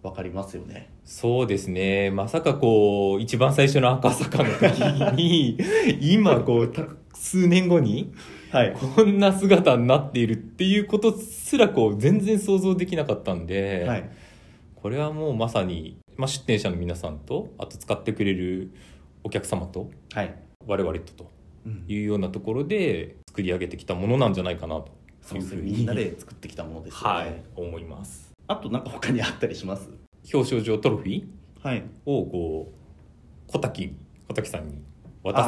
[0.04, 0.90] 分かりますよね。
[1.06, 2.12] そうですね。
[2.12, 4.80] まさかこう一番最初の赤坂の時
[5.16, 5.58] に
[6.02, 6.74] 今こう
[7.14, 8.14] 数年後に
[8.52, 14.10] はい、こんな姿になっているっていうことすらこう全然想像できなかったんで、はい、
[14.76, 18.72] これはもうまさに、まあ、出店者の皆さんとあと使ってくれる
[19.24, 20.36] お客様と、はい、
[20.68, 21.32] 我々とと
[21.88, 24.92] いうようなところで作り上げてきたものなんじゃないかなと
[25.36, 29.90] いうふうにみんなで作ってきたものですよね、はい、思いますあとなんか他にあったりします？
[30.34, 31.84] 表彰状トロフィー？
[32.06, 32.74] をこ
[33.48, 33.96] う小滝
[34.28, 34.82] 小滝さんに
[35.24, 35.48] 渡す、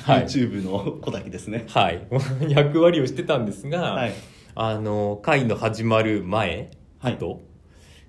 [0.00, 1.66] はい、YouTube の小滝ですね。
[1.68, 2.06] はい。
[2.48, 4.12] 役割をしてたんですが、はい、
[4.54, 6.70] あの会の始まる前
[7.18, 7.42] と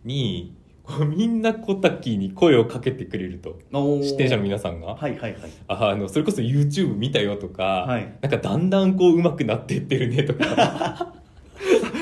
[0.06, 0.56] に、
[0.86, 3.60] はい、みんな小滝に声をかけてくれると。
[3.74, 5.36] 出演者の皆さんが、はいはいはい、
[5.68, 11.16] あのそれこそ YouTube 見たよとか、はい、なんかだんだんこう上手くなっていってるねとか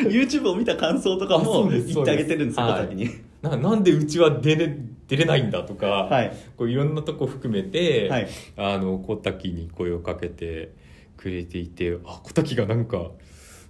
[0.07, 3.09] YouTube を見た感想とかも言ってあげてるんですよ小滝に。
[3.41, 4.75] ななんでうちは出れ
[5.07, 8.27] 出れないんだとか、はい、こういろんなとこ含めて、はい、
[8.57, 10.73] あの小滝に声をかけて
[11.17, 13.11] くれていてあ小滝がなんか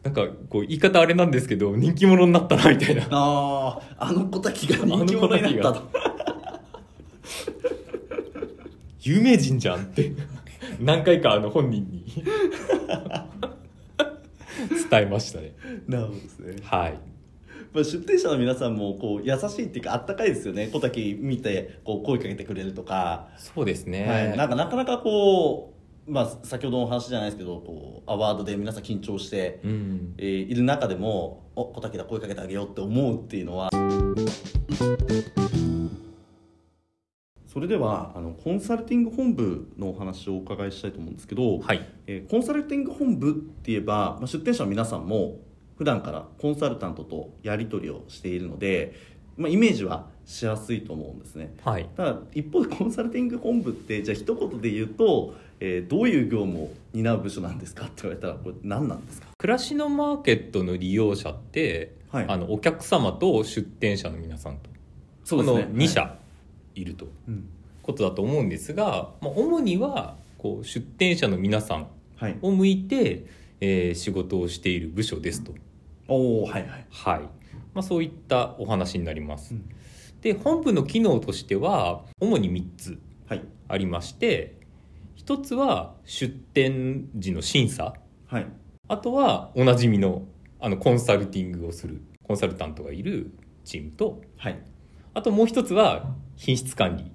[0.03, 3.07] なんかこう言い方あれなんですけど人気者になったなみたいな。
[3.11, 5.89] あああの小滝が人気者になったと。
[9.01, 10.13] 有名人じゃんって。
[10.80, 12.23] 何回かあの本人に
[14.89, 15.53] 伝えましたね。
[15.88, 16.55] なるほどですね。
[16.64, 16.99] はい。
[17.74, 20.70] まあ、出店者の皆さんもこう優しいっていうかあったかいですよね。
[20.72, 23.28] 小滝見てこう声かけてくれるとか。
[23.38, 25.74] そうですね、はい、なんかなかなかこ
[26.07, 33.70] う、まあ、先ほどの話じゃないですけどこうアワードで皆さん緊張して、うん、えー、いる中でも「お小滝だ声かけてあげよう」って思うっていうのは。
[37.52, 41.84] それではあのコンサルティング本部のお話をお伺いしたいと思うんですけど、はい。
[42.06, 45.39] えー、コンサルティング本部って言えば、まあ、出店者の皆さんも
[45.76, 48.93] 普段からコンサルタントとやり取りをしているので、
[49.36, 59.28] まあ、イメージはしやすいと思うんですね、はい、ただ一方でコンサルティング本部ってじゃあ一言で言うと、えー、どういう業務を担う部署なんですかって言われたらこれ何なんですか？
[59.39, 64.70] 暮らしのマーケットの利用者って、はい、あのお客様と出店者の皆さんと。
[65.24, 66.02] そうです、ね、この2社。
[66.02, 66.28] い
[66.76, 67.13] ると、はい、
[67.82, 71.88] ことだと思うんですが、まあ、主にはこう出店者の皆さん
[72.41, 73.24] を向いて、はい、
[73.61, 75.53] えー、仕事をしている部署ですと。
[76.07, 76.86] おはいはい。
[76.89, 77.39] はい。
[77.74, 79.70] まあ、そういったお話になります、うん、
[80.22, 82.99] で本部の機能としては主に3つ
[83.67, 84.55] ありまして、
[85.15, 87.93] はい、1つは出店時の審査、
[88.28, 88.47] はい、
[88.88, 90.24] あとはおなじみの
[90.61, 93.32] あのコンサルティングをするコンサルタントがいる
[93.63, 94.59] チームと、はい、
[95.20, 96.05] あともう一つは
[96.38, 97.11] 品質管理。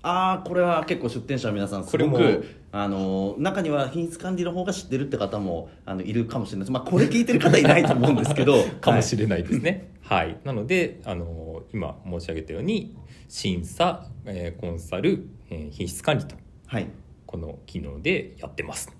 [0.00, 6.60] ああこれは結構出店者の皆さんすごくあの中には品質管理の方が知ってるって方もあのいるかもしれない。
[6.60, 12.96] です、まあ、これ聞いてる方いないと思うんですけど かもしれないですね、はい、はい、なのであの今申し上げたように
[13.28, 16.36] 審査、えー、コンサル、えー、品質管理と、
[16.66, 16.86] はい、
[17.26, 18.90] この機能でやってます。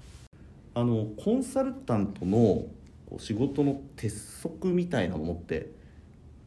[0.74, 2.66] あのコンサルタントの
[3.18, 5.70] 仕事の鉄則みたいなものって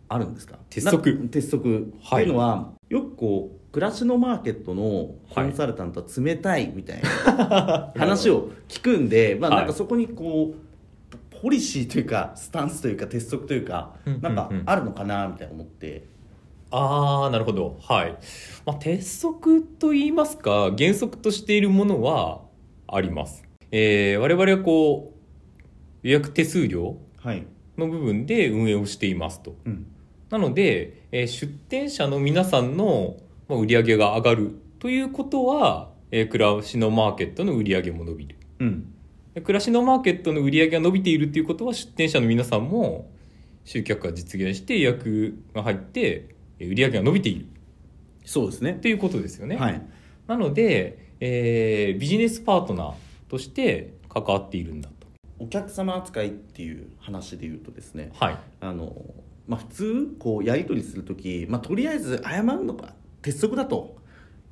[0.09, 0.57] あるんですか？
[0.69, 1.27] 鉄則。
[1.29, 10.67] 鉄則、はい、っていうのはよくこう暮らしのマーケットのコンサルタントは冷たいみたいな 話を聞くんで、まあ、なんかそこにこう
[11.41, 16.03] ポリシーというかスタンスというか鉄則というかなんかあるのかなみたいな思って。
[16.71, 17.77] ああなるほど。
[17.81, 18.17] はい、
[18.65, 22.41] まあ、鉄則といいますか原則としているものは
[22.87, 25.13] あります、えー、我々はこ
[26.03, 26.97] う予約手数料
[27.77, 29.85] の部分で運営をしていますと、うん、
[30.29, 33.17] なので、えー、出店者の皆さんの
[33.49, 38.35] 売り上げが上がるということはえー暮らしのマーケットの売り上げも伸びる。
[38.59, 38.93] うん。
[39.33, 43.09] で暮らしのマーケットの売り上げが伸びているっていうことは出店者の皆さんも
[43.65, 47.45] 集客が実現して予約が入ってえー売り上げが伸びている。
[48.25, 48.71] そうですね。
[48.71, 49.81] っていうことですよね、はい。
[50.27, 52.93] なので、えービジネスパートナー
[53.29, 54.89] として関わっているんだ。
[54.89, 54.96] と
[55.39, 58.37] お客様扱いっていう話で言うとですねはい。
[58.61, 58.93] あの、
[59.47, 63.97] まあ、普通こうやり取りする時、まあ、とりあえず謝るのが鉄則だと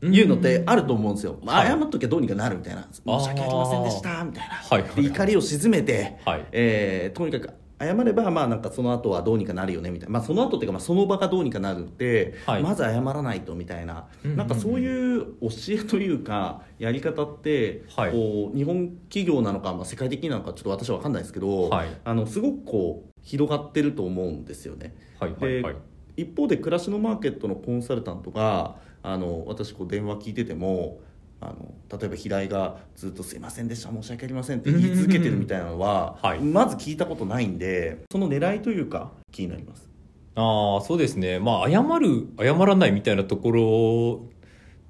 [0.04, 1.68] いうのってあると思うんですよ、まあ、はい。
[1.68, 2.88] 謝っときゃどうにかなるみたいな。
[2.92, 5.04] 申し訳ありませんでしたみたいな、はいはいはい。
[5.04, 6.46] で怒りを鎮めて、はい。
[6.52, 12.64] えーとにかく謝ればまあなんかその後はどうにかなるよねみたいな、まあ、その後っていうかまあその場がどうにかなるって、はい。
[12.64, 14.38] まず謝らないとみたいな、うんうんうん。
[14.38, 18.12] なんかそういう教えというかやり方って、はい。
[18.12, 21.90] こう日本企業なのか、まあ、世界的なのかちょっと私は分かんないですけど、はい。
[22.04, 24.96] あのすごくこう広がってると思うんですよね。
[25.20, 25.76] はいはいはい。
[26.18, 31.00] 一方で暮らしのマーケットのコンサルタントがあの私こう電話聞いてても
[31.46, 36.40] あの例えば平井がずっと「すいませんでした申し訳ありません」って言い続けてるみたいなのは、はい。
[36.40, 39.90] まず聞いたことないんでその狙いというか気になります。
[40.36, 41.40] ああそうですね。
[41.40, 44.26] まあ謝る謝らないみたいなところ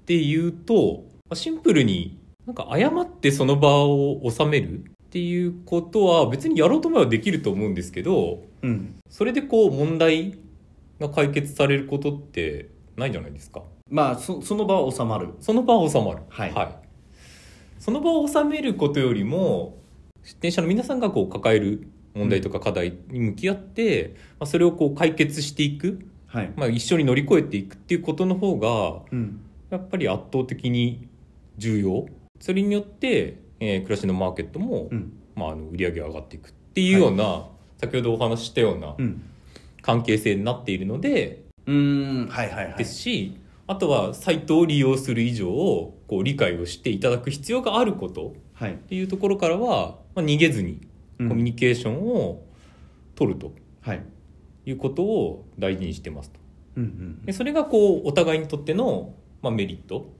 [0.06, 8.95] で言うとまあシンプルになんか謝ってその場を収めるっていうことは別にやろうと思えばできると思うんですけどうん。
[9.10, 10.36] それでこう問題
[10.99, 13.62] が解決されることってないじゃないですか？
[13.90, 15.30] まあそその場は収まる。
[15.40, 16.24] その場は収まる。
[16.30, 16.54] はい。
[17.80, 19.78] その場を収めることよりも
[20.24, 26.54] 出店者の皆さんがこう抱える問題とか課題に向き合って、まあ、それをこう解決していく、はい。
[26.56, 29.40] まあ、一緒に乗り越えていくっていうことの方がうん。
[29.70, 31.08] やっぱり圧倒的に
[31.58, 32.08] 重要。
[32.40, 35.14] それによって、えー暮らしのマーケットも、うん。
[35.36, 37.46] まあ、あの売り上げが上がっていくっていうような、
[37.78, 39.22] 先ほどお話ししたようなうん。
[39.84, 42.28] 関係性になっているので、うーん。
[42.28, 42.78] はいはいはい。
[42.78, 48.34] ですしあとはサイトを利用する以上こう理解をしていただく必要があること。
[48.53, 48.74] はい。
[48.74, 50.82] っていうところからは、まあ、逃げずに
[51.20, 51.30] うん。
[51.30, 52.43] コミュニケーションを
[53.16, 53.53] 取ると。
[53.82, 54.03] はい。
[54.66, 56.39] いうことを大事にしてますと。
[56.78, 60.11] うんでそれがこうお互いにとっての、まあ、メリット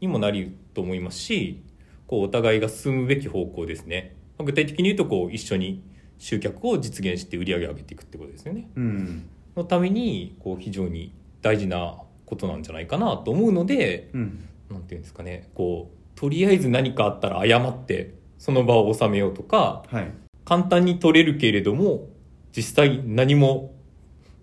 [0.00, 1.62] にもなると思いますし
[2.08, 4.16] こうお互いが進むべき方向ですね。
[4.38, 5.82] まあ具体的に言うとこう一緒に
[6.18, 8.68] 集客を実現して売り上げを上げていくってことですよね。
[8.74, 9.28] うん。
[9.56, 14.48] のためにこう非常に大事なことなんじゃないかなと思うのでうん。
[14.70, 15.48] なんていうんですかね。
[15.54, 20.12] こうとりあえず何かあったら謝ってその場を収めようとかはい。
[20.44, 22.08] 簡単に取れるけれども
[22.54, 23.74] 実際何も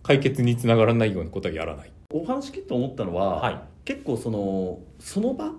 [0.01, 1.91] 解決につながらないようなことはやらない。
[2.13, 3.59] お話聞いて思ったのは、はい。
[3.85, 5.51] 結構そのその場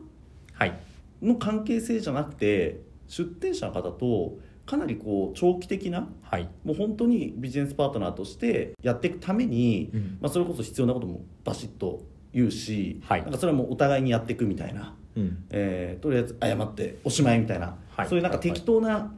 [0.52, 0.78] はい。
[1.22, 10.18] の関係性じゃなくて出店者の方とかなりこう長期的なはい、もう本当にビジネスパートナーとしてやっていくために、うん。
[10.20, 12.02] まあ、それこそ必要なこともバシッと
[12.34, 13.22] 言うし、はい。
[13.22, 18.08] なんかそれはもうお互いにやっていくみたいな、うん、えーとりあえず謝っておしまいみたいな、はい。
[18.08, 19.14] そういうなんか適当な、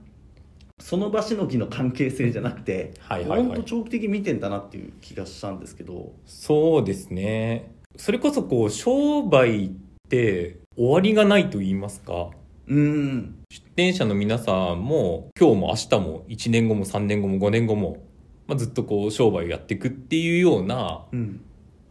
[0.79, 3.47] その場しのぎの関係性じゃなくて、はいはいはい。
[3.47, 6.13] 本当長期的に見てんだなっていう気がしたんですけど。
[6.27, 7.73] そうですね。
[7.97, 9.71] それこそこう商売っ
[10.09, 12.31] て終わりがないと言いますか。
[12.69, 17.99] うん出店者の皆さんも今日も明日も1年後も3年後も5年後も、
[18.49, 21.41] まあ、ずっとこう商売をやっていくっていうようなうん、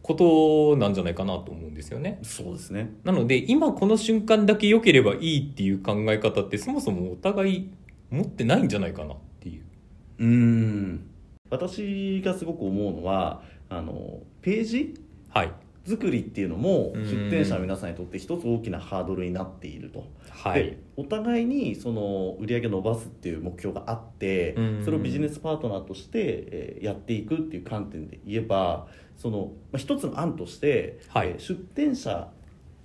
[0.06, 2.20] ことなんじゃないかなと思うんですよね。
[2.22, 7.70] そうですねなので今この瞬間だけ良ければいいっていう考え方ってそもそもお互い
[8.10, 9.62] 持ってないんじゃないかなっていう。
[10.18, 11.06] うん
[11.50, 14.94] 私がすごく思うのはあのページ
[15.28, 15.52] はい。
[15.88, 20.04] 作りっていうのもうん出店者の皆さんにとって一つ大きなハードルになっていると。
[20.30, 20.78] はいで。
[20.96, 28.86] お互いにその売り上げ伸ばすっていう目標があってうんそれをビジネスパートナーとしてえーやっていくっていう観点で言えば
[29.16, 31.28] そのまあ一つの案として、はい。
[31.28, 32.28] えー出店者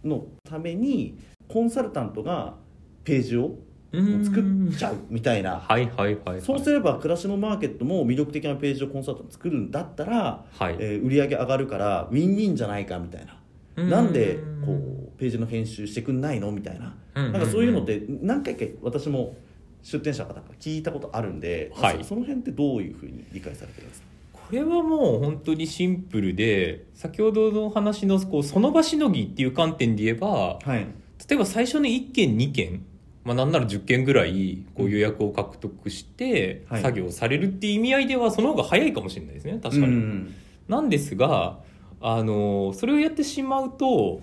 [0.04, 2.56] のためにコンサルタントが
[3.04, 3.56] ページを
[3.92, 5.60] 作っちゃうみたいな。
[5.60, 6.42] はいはいはいはい。
[6.42, 10.78] そうすれば暮らしのマーケットも魅力的なページをコンサルタント作るんだったら、はい。
[10.80, 13.38] えー売り上げ上がるからウィンウィンじゃないかみたいな。
[13.76, 13.90] うん。
[13.90, 16.96] なんでこうページの編集してくんないのみたいな。
[17.16, 19.36] うんなんかそういうのって何回か私も
[19.84, 21.98] 出店者の方から聞いたことあるんで、はい。
[22.00, 24.08] そその辺ってどういうふうに理解されてるんですか？
[24.08, 24.12] こ
[24.52, 30.88] れはもう本当にシンプルで先ほどの話のこうその場しのぎっていう観点で言えばはい。
[31.30, 32.84] 例えば最初の1件2件、
[33.24, 36.82] まあ、なんなら10件ぐらいこう予約を獲得してはい。
[36.82, 39.94] 作業されるっていう意味合いではその方が早いかもしれないですね確かに。
[39.94, 40.34] うん
[40.68, 41.60] なんですが
[42.00, 44.22] あのそれをやってしまうと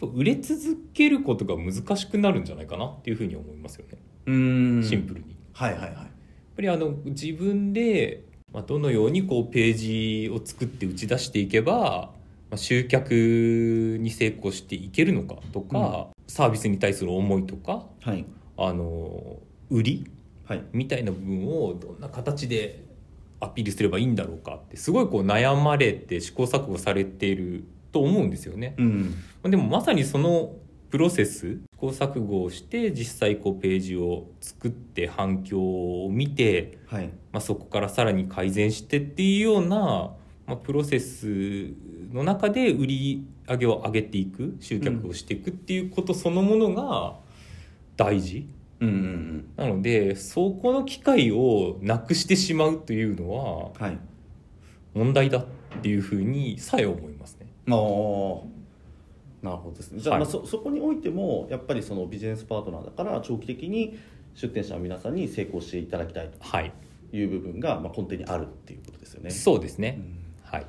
[0.00, 3.98] 売れ続けることが難しくなるんじゃないかなっていうふうに思いますよね。
[4.26, 4.82] うん。
[4.82, 5.36] シンプルに。
[5.52, 5.90] はいはいはい。
[5.90, 6.06] やっ
[6.56, 12.10] ぱりあの自分で、まあ、どのようにこうページを作って打ち出していけば、
[12.50, 13.12] まあ、集客
[14.00, 18.24] に成功していけるのかとか、サービスに対する思いとかはい。
[18.58, 19.38] あの
[19.70, 20.10] 売り
[20.44, 20.62] はい。
[20.72, 22.84] みたいな部分をどんな形で
[23.40, 28.74] アピールすればいいんだろうかってすごいこう悩まれて試行錯誤されていると思うんですよね。
[28.78, 29.14] うん。
[29.44, 30.54] でもまさにその
[30.92, 37.06] プロセス試行錯誤をして実際こうページを作って反響を見て、はい。
[37.32, 39.76] まあ、そこからさらに改善してっていうような、
[40.46, 41.72] まあ、プロセス
[42.12, 47.14] の中で売り上げを上げていく集客をしていくっていうことそのものが
[47.96, 48.46] 大事。
[48.80, 48.88] うん。
[48.88, 53.98] うんうんなのでそこの機会をなくしてしまうというのははい。
[54.92, 55.46] 問題だっ
[55.80, 57.46] ていうふうにさえ思いますね。
[57.70, 58.61] ああ
[59.42, 63.98] なるほどですねじゃあ,、はいまあそそこにおいてもやっぱりそのビジネスパートナーだから長期的に
[64.34, 66.72] 出店者の皆さんに成功していただきたいはい、
[67.10, 69.30] という部分が、まあ、根底にあるっていうことですよね。
[69.30, 70.00] そうですね。
[70.00, 70.66] うんはい。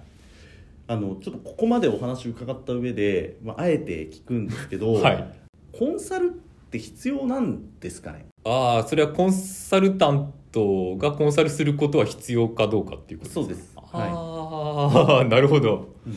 [0.88, 5.34] あのちょっとここまでお話伺った上で、まあ、あえて聞くんですけど、 はい。
[5.71, 6.32] コンサルっ
[6.69, 8.26] て必要なんですかね？
[8.43, 15.93] ああ、それはコンサルタントがコンサルすることは必要かどうかっていうことそうですああ、 なるほど。
[16.05, 16.13] うん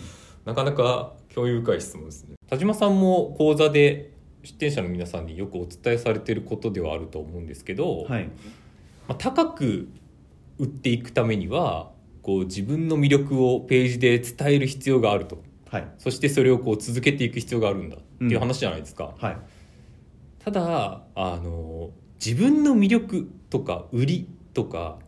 [0.47, 2.36] なかなか興味深い質問ですね。
[2.49, 8.27] 田島さんも講座で出店者の皆さんによくお伝えされていることではあると思うんですけど、はい。
[9.09, 9.89] まあ、高く
[10.59, 11.91] 売っていくためには
[12.23, 15.43] こう自分の魅力をページで伝える必要があると。
[15.71, 15.89] はい。
[15.99, 19.37] そしてそれをこう続けていく必要があるんだっていう話じゃないですか、はい。
[20.45, 21.91] ただあの
[22.25, 24.99] 自分の魅力とか売りとか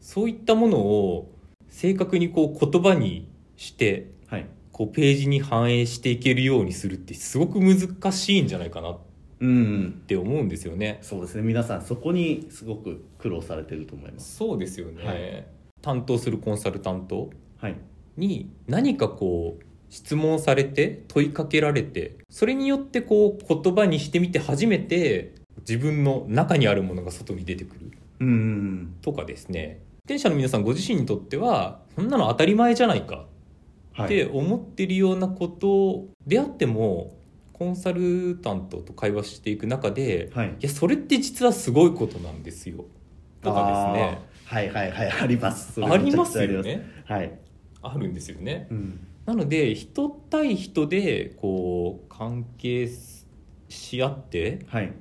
[0.00, 1.32] そういったものを
[1.68, 8.98] 正確にこう言葉にしてはいこうページに反映していけるようにするってすごく難しいんじゃないかなっ
[9.40, 10.98] うんて思うんですよね。
[11.02, 11.42] そうですね。
[11.42, 14.36] 皆さんそこにすごく苦労されてると思います。
[14.36, 15.46] そうですよね、はい。
[15.82, 17.76] 担当するコンサルタントはい。
[18.16, 29.80] に何かこう質問されて問いかけられてそれによってこう言葉にしてみて初めて自分の中にあるものが外に出てくるうんとかですね。
[30.06, 33.26] 出演者の皆さんご自身にとってはそんなの当たり前じゃないかはい
[34.00, 37.16] って思ってるようなことであっても
[37.52, 40.48] コンサルタントと会話していく中ではい。
[40.48, 42.84] いやそれって実はすごいことなんですよ。
[43.42, 44.18] とかですね。
[44.46, 45.10] はいはいはい。
[45.22, 45.84] あります。
[45.84, 46.42] あります。
[46.42, 46.84] よね。
[47.04, 47.38] はい。
[47.82, 48.66] あるんですよね。
[48.70, 49.06] うん。
[49.26, 52.88] なので人対人でこう関係
[53.68, 54.92] し合ってはい。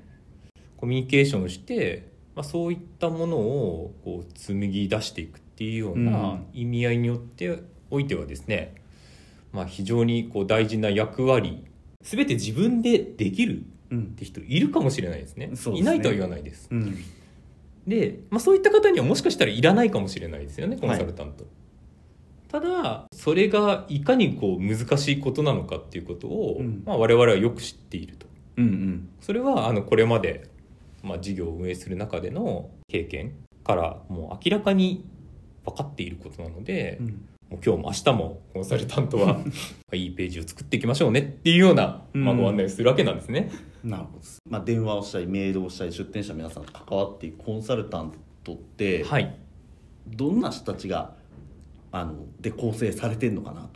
[0.77, 6.47] コミュニケーションをして、まあ、そういったものをこう紡ぎ出していくっていうよううなん。
[6.53, 7.59] 意味合いによって
[7.91, 8.80] おいてはですね、
[9.51, 11.65] まあ、非常にこう大事な役割
[12.01, 15.47] 全て自分でできるうんって人いるかもしれないですね。
[15.47, 15.79] そうですね。
[15.79, 16.69] いないとは言わないです。
[16.71, 16.97] うん。
[17.85, 21.45] で、まあ、そういった方にはもしかしたらいらないかもしれないですよねコンサルタント、
[22.47, 26.83] ただそれがいかにこう難しいことなのかっていうことを、うん。
[26.85, 28.27] まあ、我々はよく知っていると。
[28.57, 29.09] うんうん。
[29.19, 30.47] それはあのこれまで、
[31.03, 33.33] まあ、事業を運営する中での経験
[33.63, 35.03] からもう明らかに
[35.65, 39.37] 分かっていることなので、うんもう今日も明日もコンサルタントは
[39.93, 43.51] いいページを作っていきましょうねっていうような、まあ、うんご案内をするわけなんですね。
[43.83, 49.35] なるほどまあ、電話をしたりメールをしたり出店者の皆さんと関わっていくコンサルタントって、はい、
[50.07, 51.13] どんな人たちが
[51.91, 53.69] あので構成されてるのかなと。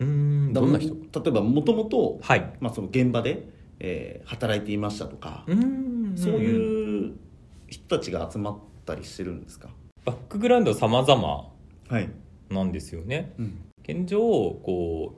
[0.00, 0.94] うーんどんな人？
[0.94, 2.52] 例えばもともとはい。
[2.60, 5.54] まあその現場で、えー働いていましたとか、うー
[6.14, 7.12] んそういう
[7.68, 9.68] 人たちが集まったりしてるんですか？
[10.04, 11.48] バックグラウンドは様々。
[11.88, 12.08] はい、
[12.50, 13.32] なんですよね。
[13.38, 15.14] うん、現状こ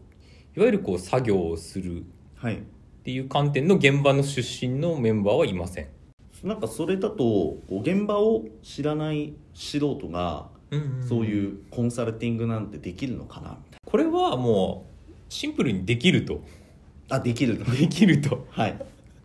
[0.56, 2.04] ういわゆるこう作業をする
[2.36, 2.56] はい。
[2.56, 2.58] っ
[3.04, 5.88] ていう観点の現場の出身のメンバーはいません。
[6.44, 10.48] なんかそれだと現場を知らない素人が
[11.08, 13.50] そうういうコンサルティングなんてできるのかな？
[13.50, 16.42] みたいこれはもうシンプルにできると。
[17.08, 17.64] なあできるの？
[17.74, 18.46] できると。
[18.50, 18.78] はい。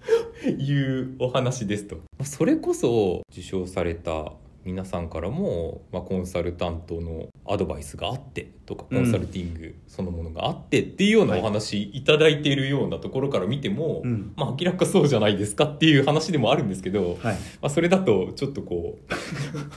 [0.57, 1.97] いうお話ですと。
[2.23, 4.33] それこそ受賞された
[4.66, 14.34] 皆さんからも、まあ、コンサルタントのアドバイスがあってとかコンサルティングそのものがあってっていうようなお話いただいているようなところから見ても、うん。
[14.38, 17.36] まあ、明らかそうじゃないですかっていう話でもあるんですけど、はい。
[17.36, 19.11] まあ、それだとちょっとこう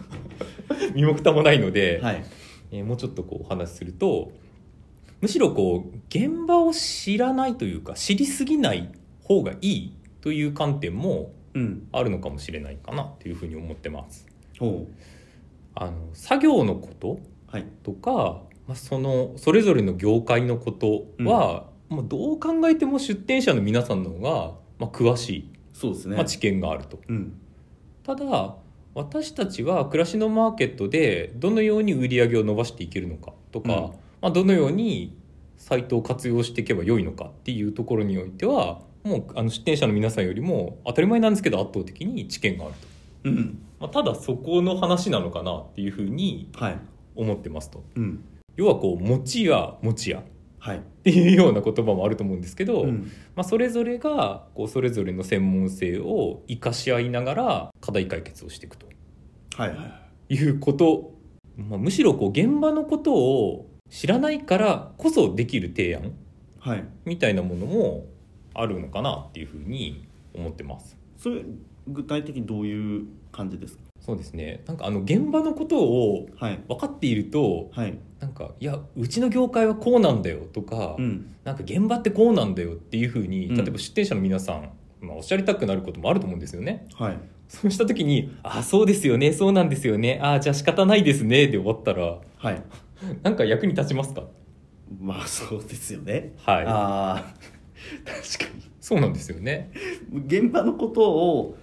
[0.94, 2.24] 身も蓋もないので、はい。
[2.70, 4.32] えーもうちょっとこうお話しすると
[5.20, 8.90] むしろこう現場を知らないというか知りすぎない
[9.22, 11.88] 方がいいという観点もうん。
[11.92, 14.35] あるのかもしれないかなというふうに思ってます。
[14.58, 14.88] ほ
[15.74, 17.66] あの作業のことうはい。
[17.82, 24.30] とか、まあ、そのそれぞれの業界のことは、もうどう考えても出店者の皆さんの方が、
[24.78, 26.16] まあ、詳しい、そうですね。
[26.16, 26.98] まあ、知見があると。
[27.08, 27.40] うん。
[28.02, 28.56] ただ
[28.94, 33.80] 私たちは暮らしのマーケットでどのように売り上げを伸ばしていけるのかとか、うん。
[34.22, 35.16] まあ、どのように
[35.56, 42.88] サイトを活用していけば良いのかっていうところにおいてはももうあの出店者の皆さんよりも当たり前なんですけど圧倒的に知見があると、
[43.24, 46.78] うんまあ、ただそこの話なのかなっていうふうにはい。
[47.14, 47.84] 思ってますと。
[47.94, 48.24] うん。
[48.56, 50.22] 要はこう餅や餅や。
[50.58, 50.78] はい。
[50.78, 53.10] っていうような言葉もあると思うんですけど、うん。
[53.34, 58.86] まあ、それぞれがこうそれぞれの専門性を生かし合いながら課題解決をしていくと。
[59.56, 60.34] はいはい。
[60.34, 61.14] いうこと、
[61.56, 66.12] まあ、むしろこう現場のことを知らないからこそできる提案
[66.58, 66.84] はい。
[67.04, 68.06] みたいなものも
[68.54, 70.96] あるのかなっていうふうに思ってます。
[71.16, 71.42] それ
[71.88, 73.82] 具体的にどういう感じですか？
[74.00, 74.62] そうですね。
[74.66, 76.60] なんかあの現場のことをはい。
[76.68, 77.98] 分かっているとはい。
[78.20, 81.34] なんかいやうちの業界はこうなんだよとか、うん。
[81.44, 83.56] なんか現場ってこうなんだよっていうふうにうん。
[83.56, 84.70] 例えば出店者の皆さん、
[85.00, 86.86] まあ、おっしゃりたくなることもあると思うんですよね。
[86.94, 87.18] はい。
[87.48, 90.18] そうした時に「あそうですよねそうなんですよね。
[90.20, 92.62] あじゃあ仕方ないですね」で終わったらはい。
[93.22, 94.24] なんか役に立ちますか？
[95.00, 96.32] まあそうですよね。
[96.44, 96.64] はい。
[96.66, 97.34] ああ
[98.04, 99.70] 確かそうなんですよね。
[100.10, 101.56] に現場のことを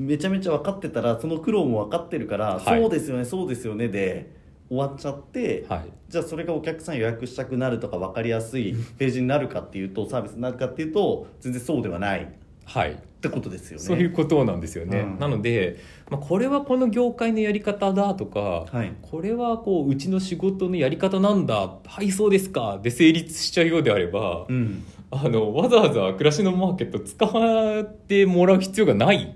[0.00, 2.80] めちゃめちゃ分かってたらその苦労も分かってるから、はい。
[2.80, 4.30] そうですよねそうですよねで
[4.68, 5.92] 終わっちゃって、はい。
[6.08, 12.22] じゃあそれがお客さん予約したくなるとか分かりやすい ページになるかっていうとサービスになるかっていうと全然そうではない。
[12.22, 12.26] っ
[12.64, 12.96] はい。
[13.20, 13.84] てことですよね。
[13.84, 15.00] そういうことなんですよね。
[15.00, 15.18] うん。
[15.18, 15.76] なので、
[16.08, 18.92] まあ、これはこの業界のやり方だとか、はい。
[19.02, 24.82] これはこううちの仕事のやり方なんだはいそうですかで成立しちゃうようであれば、うん。
[25.10, 29.34] あのわざわざ暮らしのマーケット使ってもらう必要がない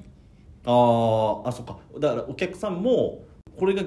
[0.64, 1.78] あーあそっか。
[1.98, 3.24] だからお客さんも
[3.58, 3.82] これが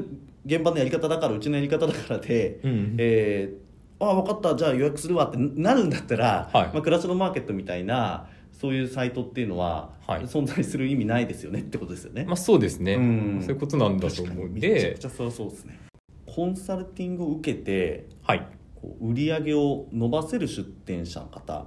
[0.45, 4.55] 現場のやり方だからうちのやり方だからで、うんえー、ああ分かった。
[4.55, 6.63] じゃあ予約するわってなるんだったら、はい。
[6.67, 10.23] まあ、暮らしのマーケットみたいなそういうサイトっていうのは、はい。
[10.23, 12.25] 存在する意味ないですよねってことですよね。
[12.25, 13.39] まあそうですね、うん。
[13.41, 15.79] そういうことなんだと思うんめちゃでくちゃそりゃそうですね。
[16.25, 21.65] コンサルティングを受けてはい、こう売り上げを伸ばせる出店者の方、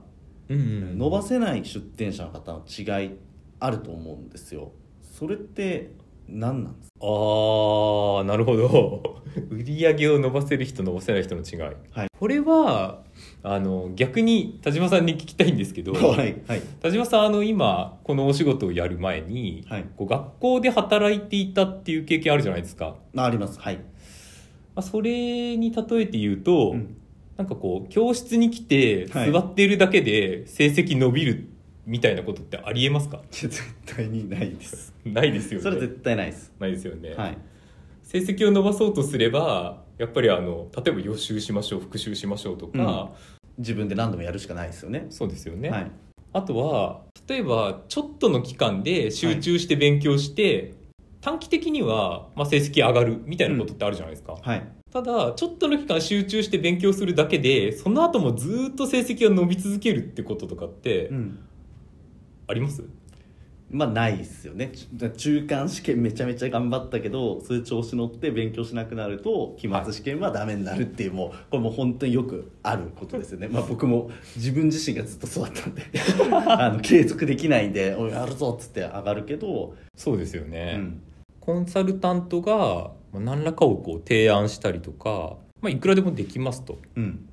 [0.49, 0.99] うんうん。
[0.99, 3.11] 伸ばせない出店者の方の違い
[3.59, 4.73] あると思うんですよ。
[5.21, 5.91] それって
[6.29, 6.95] 何なんですか？
[7.03, 9.21] あーなるほど。
[9.51, 12.09] 売り上げを伸ばせる人伸ばせない人の違い、はい。
[12.19, 13.03] これは
[13.43, 16.63] あの逆に田島さんに聞きたいんですけど はいはい。
[16.81, 19.85] 田島さんあの今このお仕事をやる前に、はい。
[19.97, 23.61] こう学校で働いていたっていう経験あるじゃないですか、ああります。
[23.61, 23.77] はい。
[23.77, 23.83] ま
[24.77, 26.97] あ、それに例えて言うと、うん。
[27.37, 29.33] なんかこう教室に来てはい。
[29.33, 31.49] 座っているだけで成績伸びる
[31.87, 34.95] みたいなことってありえますか、絶対にないです。
[35.05, 36.53] ないですよねそれ絶対ないです。
[36.59, 37.39] ないですよね、はい。
[38.03, 43.13] 成績を伸ばそうとすればやっぱりあの例えば予習しましょう復習しましょうとか、
[43.59, 45.07] 自分で何度もやるしかないですよね。
[45.11, 45.91] そうですよね、はい。
[46.33, 50.75] あとは例えばちょっとの期間で集中して勉強して、
[51.21, 54.67] 短期的には、まあ、成績上がるみたいなことってあるじゃないですか、はい。
[54.91, 61.39] ただちょっとの期間集中して勉強するだけでその後もずっと成績が伸び続けるってこととかってうん。
[62.51, 62.85] あります、
[63.71, 64.73] まあないですよね。
[64.73, 73.49] ち中間試験めちゃめちゃ頑張ったけど、そういう調子乗って勉強しなくなると、期末試験はダメになるっていう、もう、これもう本当によくあることですよね。
[73.49, 75.83] まあ僕も自分自身がずっとそうだったんで、
[76.49, 81.03] あの、継続できないんで、おい、やるぞっつって上がるけど、そうですようね、ん。
[81.41, 87.27] コンサルタントがまあ何らかをこう提案したりとか、まあ、いくらでもできますとうん。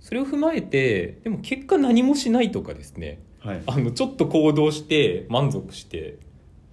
[0.00, 3.62] それを踏まえてでも結果何もしないとかですねはい。
[3.66, 6.18] あのちょっと行動して満足して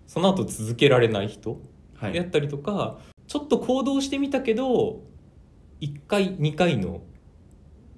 [0.08, 1.60] その後続けられない人
[1.96, 2.14] はい。
[2.14, 2.98] であったりとか、
[3.28, 5.02] ちょっと行動してみたけど
[5.82, 7.02] 1回2回の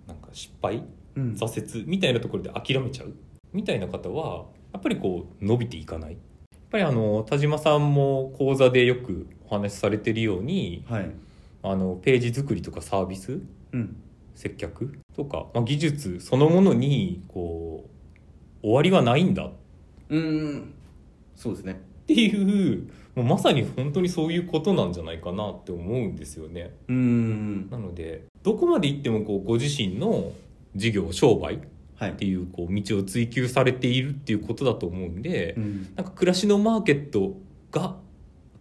[0.07, 0.83] なんか失敗
[1.15, 3.13] うん挫折みたいなところで諦めちゃう
[3.53, 6.19] みたいな方はやっぱりこう伸びていかないやっ
[6.71, 11.11] ぱりあの田島さんも講座でよくお話しされてるようにはい。
[11.63, 13.39] あのページ作りとかサービス
[13.73, 13.95] うん。
[14.35, 17.90] 接客とか、まあ、技術そのものにこう
[18.61, 19.51] 終わりはないんだっ
[20.09, 20.73] うん。
[21.35, 21.81] そうですね。
[22.05, 26.73] ていうもうまさに本当にそういうことなんじゃないかなって思うんですよね。
[26.87, 27.69] うん。
[27.69, 30.31] なのでどこまで行ってもこうご自身の
[30.75, 31.59] 事業商売っ
[32.01, 32.25] はいて。
[32.25, 35.93] いうこう道を追求されているっていうことだと思うんで、うん。
[35.95, 37.37] なんか暮らしのマーケット
[37.71, 37.95] が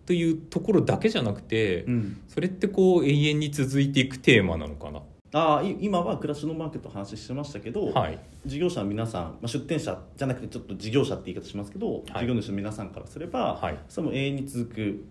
[0.05, 2.21] というところだけじゃなくて、うん。
[2.29, 4.99] それってこう永遠に続いていくテーマなのかな。
[4.99, 12.03] ああい今は暮らしのマーケットの話してましたけど、はい、事業者の皆さん、まあ、出店者じゃなくてちょっと事業者って言い方しますけど、はい。
[12.21, 13.79] 事業主の皆さんからすれば、はい。
[13.89, 15.05] それも永遠に続く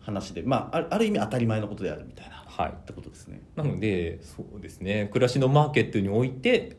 [0.00, 2.72] 話で、まあ、ある意味当たり前のことであるみたいなはい。
[2.72, 3.42] ってことですね。
[3.54, 5.08] なのでそうですね。
[5.12, 6.76] 暮らしのマーケットにおいて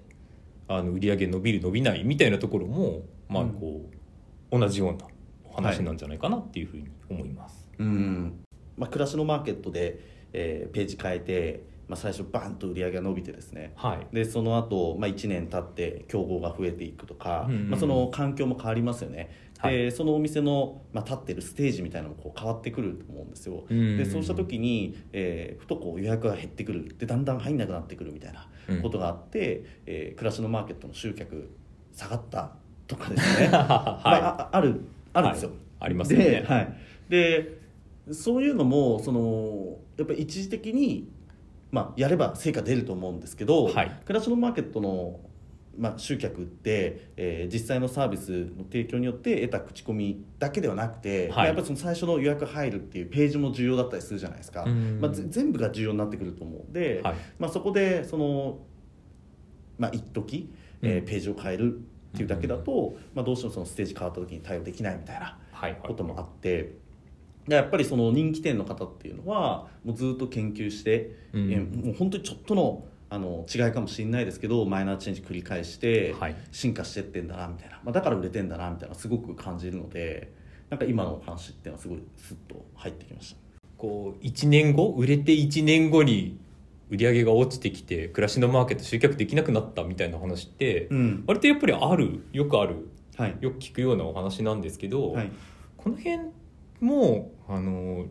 [0.67, 3.53] あの売り上げ伸びる伸びないみたいなところもまあうん。
[3.53, 3.81] こ
[4.51, 5.05] う、同じような
[5.45, 7.69] お話なんじゃないかなっていうふうに思います。
[7.77, 8.43] うん。
[8.77, 9.99] まあ、暮らしのマーケットで、
[10.33, 13.73] えーページ変えてまあ、最初バンと売り上げが伸びてですね。
[13.75, 14.15] はい。
[14.15, 17.69] でその後、まあ1年経って競合が増えていくとか、うんうんうん。
[17.71, 19.73] まあ、その環境も変わりますよね、はい。
[19.73, 23.97] でそのお店の、まあ、立ってるステージみたいなのもこう変わってくると思うんですよ、うんうんうん。
[23.97, 28.47] でそうした時に、えーふとこう予約が減ってくるでだんだん入んなくなってくるみたいな
[28.81, 31.51] ことがあって、えー暮らしのマーケットの集客
[31.93, 32.53] 下がった
[32.87, 33.67] とかですね、 まは
[34.05, 34.79] あ、あある
[35.11, 35.57] あるんですよ、はい。
[35.81, 36.25] ありますよね。
[36.25, 36.73] で,、はい、
[37.09, 37.61] で
[38.11, 41.07] そういうのもそのやっぱり一時的に、
[41.72, 44.01] まあ、やれば成果出ると思うんですけど、はい。
[44.05, 45.22] 暮らしのマーケットの、
[45.78, 51.30] まあ、集客って、えー実際のサービスの提供によって得た口コミだけではなくて、はい。
[51.30, 54.99] まあやっぱりその最初の予約入るっていうページも重要だったりするじゃないですか、うん。
[54.99, 57.15] まあ、ぜ全部が重要になってくると思うんで、はい。
[57.39, 58.59] まあ、そこでその
[59.80, 60.49] まあ一時、
[60.82, 61.05] えーうん。
[61.05, 61.74] ページを変える
[62.13, 65.80] っていうだけだと、まあ、どうしてもそのステージ変わった時に対応できないみたいなはい。
[65.82, 66.80] こともあって。
[67.47, 71.51] でやっぱりその人気店の方っていうのはもうずっと研究して、うん。
[71.51, 76.35] えもう本当にちょっとのあの違いかもしれないですけどマイナーチェンジ繰り返してはい。
[76.51, 80.31] 進化してってんだなみたいな、まあ、だから売れてんだなみたいなすごく感じるので
[80.69, 83.37] なんか今のお話っていうのはすごいスッと入ってきました。
[83.77, 86.39] こう1年後売れて1年後に
[86.89, 91.23] 売り上げが落ちてきて暮らしのマーケット集客できなくなったみたいな話って、うん。
[91.27, 93.37] 割とやっぱりあるよくあるはい。
[93.41, 95.31] よく聞くようなお話なんですけど、はい。
[95.75, 96.19] この辺
[96.82, 98.07] もあのやっ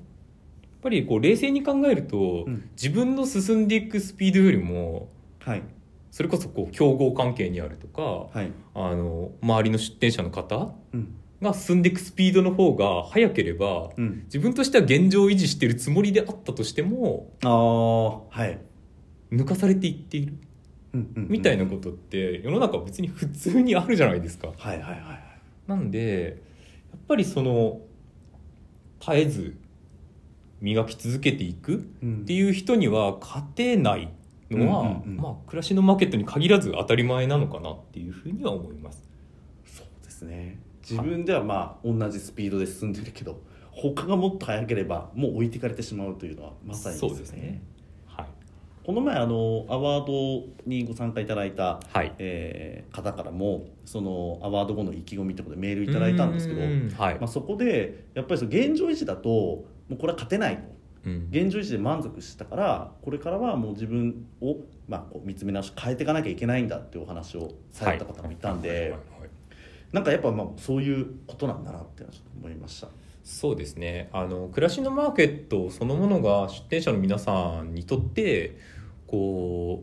[0.82, 2.70] ぱりこう冷静に考えると、うん。
[2.72, 5.08] 自分の進んでいくスピードよりも
[5.40, 5.62] はい。
[6.10, 8.50] それこそこう競合関係にあるとか、はい。
[8.74, 11.14] あの周りの出店者の方うん。
[11.42, 14.22] が進んでいくスピードの方が速ければ、うん。
[14.24, 18.58] 自分としては現状維持してるつもりであったとしてもああはい。
[19.32, 20.34] 抜かされていっている。
[20.92, 21.28] うんうんうん。
[21.30, 24.48] みたいなことって世の中別に普通にあるじゃないですか。
[24.56, 25.20] はいはいはいはい。
[25.66, 26.38] なんで
[26.90, 27.80] やっぱりその
[29.00, 29.56] 絶えず
[30.60, 34.10] 磨き続けていくうんっていう人には勝てない
[34.50, 39.08] のは、うんうんうんまあ、暮らしのマーケットに限らず当たり前なのかなっていうふうには思います。
[39.64, 43.40] そうですね自分ではまあ同じスピードで進んでるけど
[43.70, 47.62] 他がもっと速ければもう置いていかれてしまうというのはまさにそうですね。
[48.90, 48.94] はい。
[48.94, 52.14] この前あのアワードにご参加いただいた、はい。
[52.18, 57.14] えー方からもそのアワード後の意気込みってことでメールいただいたんですけど、うんはい。
[57.14, 60.62] まあ、そこでやっぱりその現状維持だともうこれは勝てないと
[61.06, 64.56] うん現状維持で満足したからこれからはもう自分を、
[64.88, 69.00] まあ、こう見つめ直し変えていかなきゃいけないんだっていうお話をされた方もいたんで、はいはいはい
[69.92, 72.04] なんかやっぱまあそういうことなんだなって
[72.38, 72.86] 思いました。
[73.24, 78.56] そうですねあの暮らしのマーケットそのものが出店者の皆さんにとって
[79.10, 79.82] こ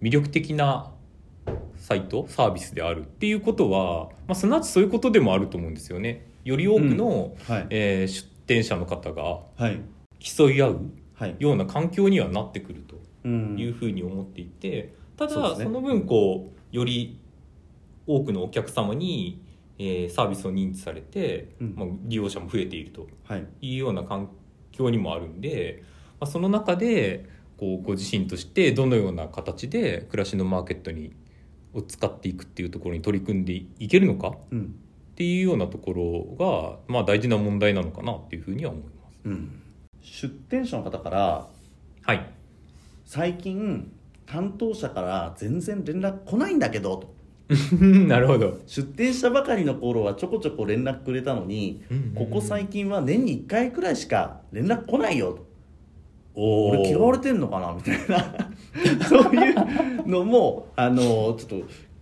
[0.00, 0.92] う魅力的な
[1.76, 6.26] サイトサービスであるっていうことは、まあ、すなわちそういうことでもあると思うんですよね。
[6.44, 9.80] より多くの、はい、えー出店者の方がはい。
[10.20, 10.80] 競い合う
[11.14, 11.36] はい。
[11.40, 13.56] ような環境にはなってくるとうん。
[13.58, 17.18] いうふうに思っていてただその分こうより
[18.06, 19.42] 多くのお客様に、
[19.78, 21.74] えーサービスを認知されて、うん。
[21.76, 23.46] まあ、利用者も増えているとはい。
[23.62, 24.30] いうような環
[24.70, 25.82] 境にもあるんで、
[26.20, 31.12] まあ、その中でこうご自身としてどのような形で暮らしのマーケットに
[31.74, 34.74] を使っていくっていうところに取り組んでいけるのかうん。
[35.12, 35.94] っていうようなとこ
[36.38, 39.20] ろが、まあ、大事な問題なのかなっていうふうには思います。
[39.24, 39.62] うん、
[40.02, 41.48] 出店者の方から
[42.06, 42.24] はい、
[43.04, 43.90] 最近
[44.26, 47.16] 担当者から全然連絡来ないんだけどと。
[47.82, 48.60] なるほど。
[48.66, 51.82] 出店したばかりの頃はちょこちょこ連絡くれたのに、
[52.14, 55.38] ここ最近は年に1回くらいしか連絡来ないよと。
[55.38, 55.44] お
[56.36, 58.50] 俺嫌われてんのかなみたいな。
[59.08, 61.56] そういうのもあのちょっと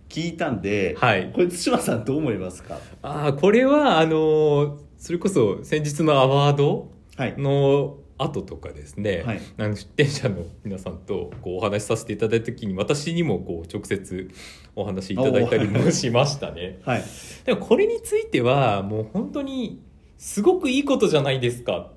[0.09, 1.31] 聞いたんで、はい。
[1.33, 2.77] これ対馬さんどう思いますか？
[3.01, 7.35] ああこれはあのーそれこそ先日のアワードはい。
[7.37, 9.41] の後とかですね、はい。
[9.57, 14.29] あの出店者の皆さんとこうお話しさせていただいた時に私にもこう直接
[14.75, 16.79] お話しいただいたりもしましたね。
[16.83, 17.03] はい。
[17.45, 19.81] でもこれについてはもう本当に
[20.17, 21.91] すごくいいことじゃないですか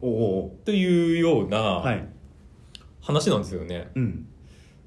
[0.00, 2.08] おおというようーなはい。
[3.00, 3.90] 話なんですよね。
[3.94, 4.26] うん。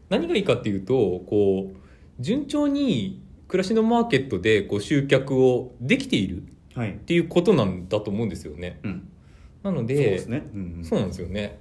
[0.09, 0.93] 何がいいかっていうと
[1.27, 1.77] こう
[2.19, 6.43] 順調に暮らしのマーケットでこう集客をできている
[6.75, 6.91] はい。
[6.91, 8.79] っていうことなんだと思うんですよね。
[8.83, 9.07] うん。
[9.63, 10.43] なのでそうですね。
[10.53, 11.59] うんそうなんですよね。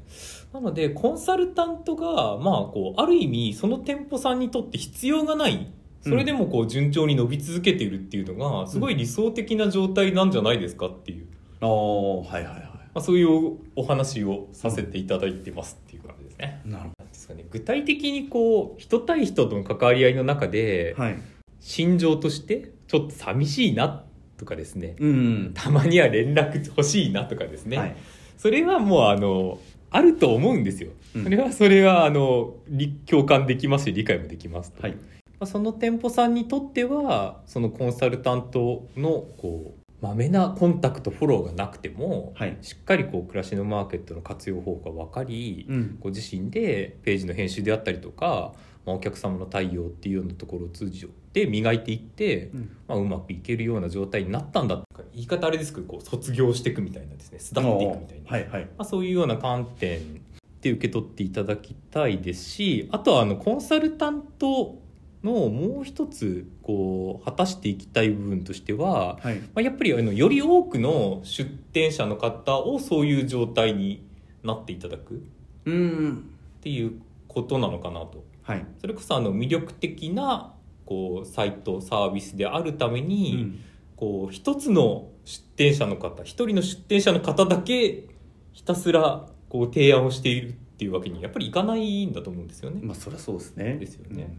[0.52, 5.72] なのでコンサルタントがまあこうある意味その店舗さんにとって必要がない。
[6.00, 11.26] それでもこう順調に伸び続けているっていうのがすごい理想的な状態なんじゃないですかっていう、
[11.60, 12.67] ああはいはいは
[12.98, 16.60] まあ、そういうお話をさせていただいてますっていう感じですね。
[16.66, 21.18] いなるなんですかね具体的にこう人対人との関わり合いの中でほどはい。
[21.60, 24.04] 心情としてちょっと寂しいな
[24.36, 24.96] とかですね。
[24.98, 25.52] うん。
[25.54, 27.96] たまには連絡欲しいなとかですね、はい。
[28.36, 30.90] それはもうあのあると思うんですよ。
[31.14, 31.22] うん。
[31.24, 34.82] それはそれはあの理共感できますし理解もできますと。
[34.82, 34.92] はい。
[34.92, 34.98] ま
[35.44, 42.56] あその店舗さんにとってはそのコンサルタントのこうまめなコンタクトフォローがなくても、はい。
[42.62, 45.98] しっかりこう暮らしのマーケットの活用法が分かり、うん。
[46.00, 48.52] ご自身でページの編集であったりとか、
[48.86, 52.76] まあ、お客様の対応っていうようなところを通じて磨いていって、うん。
[52.86, 54.82] まあ、うまくいけるような状態になったんだ
[55.14, 58.62] 言い方あれですけどこう卒業していくみたいなですね巣立っていくみたいな、はいはい。
[58.64, 60.22] まあ、そういうような観点
[60.60, 64.78] で受け取っていただきたいですしあとはあのコンサルタント
[65.22, 69.38] のもう一つこう果たしていきたい部分としては、はい。
[69.38, 74.06] まあ、やっぱりあのより多くの出店者の方をそういう状態に
[74.42, 75.14] なっていただく。
[75.14, 75.18] っ
[75.66, 76.30] うん。
[76.60, 78.24] ていうことなのかなと。
[78.42, 78.66] はい。
[78.80, 80.54] それこそあの魅力的な
[80.86, 83.60] こうサイトサービスであるために、うん。
[83.96, 88.04] こう一つの出店者の方一人の出店者の方だけ
[88.52, 92.80] ひたすらこう提案をしているっていうわけにやっぱりいかないんだと思うんですよね。
[92.80, 93.76] まあそりゃそうですね。
[93.76, 94.38] ですよね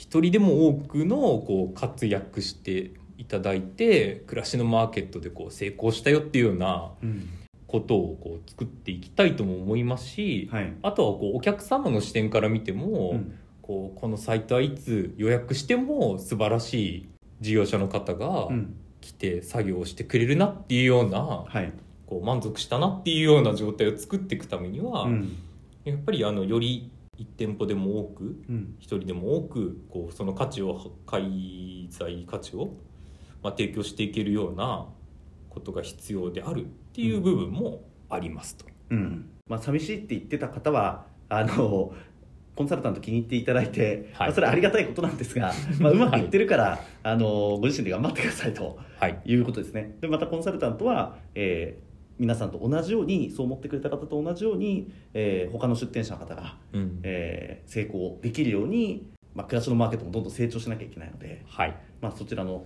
[0.00, 7.28] 一人でも多くのこう活躍していただいて暮らしのマーケットでこう成功したよっていうようなうん
[7.66, 10.72] ことをこう作っていきたいとも思いますし、はい。
[10.82, 13.38] あとはこうお客様の視点から見ても、うん。
[13.62, 17.08] こうこのサイトはいつ予約しても素晴らしい
[17.40, 18.74] 事業者の方がうん。
[19.00, 21.72] 来て作業をしてくれるなっていうような、はい。
[22.06, 25.36] こう満足したなっていうような状態を作っていくためには、うん。
[25.84, 28.74] やっぱりあのより1店舗でも多くうん。
[28.80, 32.74] 1人でも多くこうその価値を介在価値を、
[33.42, 34.86] まあ、提供していけるような
[35.50, 38.66] ことが必要であるっていう部分もありますと。
[38.90, 39.30] うん。
[39.46, 41.92] まあ寂しいって言ってた方はあの
[42.56, 44.28] コンサルタント気に入っていただいて、はい。
[44.28, 49.96] まあ、それはありがたいことなんですが、 まあ、うまくいってるから、あのご自身で頑張ってくださいとはい、いうことですね。
[50.00, 51.89] でまたコンサルタントは、えー
[52.20, 62.64] 皆さんと同じようにそう思ってくれた方と同じように、えー他の出店者の方が、うんえー成功できるように、まあ、暮らしのマーケットもどんどん成長しなきゃいけないので、はいまあ、そちらの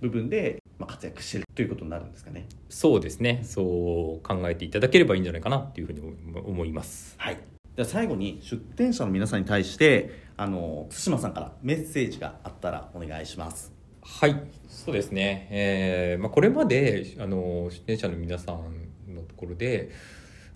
[0.00, 2.46] 部分で、まあ、活躍してるということになるんですかね。
[2.68, 7.16] そうですねそう考えていただければいいんじゃないかなっていうふうに思思います。
[7.18, 7.38] はい、
[7.74, 13.72] では最後に出店者の皆さんに対してあの対馬さんからメッセージがあったらお願いします。
[14.06, 15.48] はい、そうですね。
[15.50, 18.83] えーまあ、これまであの出店者の皆さん
[19.44, 19.90] ころで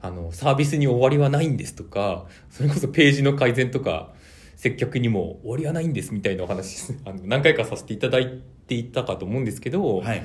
[0.01, 4.12] あのサービスに終わりはないんですとかそれこそページの改善とか
[4.57, 10.22] 接客にも終わりはないんですみたいなお話 あの何回かさせていただいていたかと思うんですけど、はい、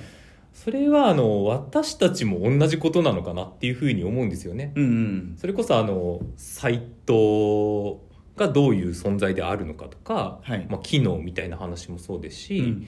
[0.54, 4.74] それはあの私たちも同じことなのかなっていうふうに思うんですよね。
[4.76, 5.34] うんうん。
[5.38, 8.04] それこそあのサイト
[8.36, 10.66] がどういう存在であるのかとか、はい。
[10.70, 12.88] まあ、機能みたいな話もそうですし、うん。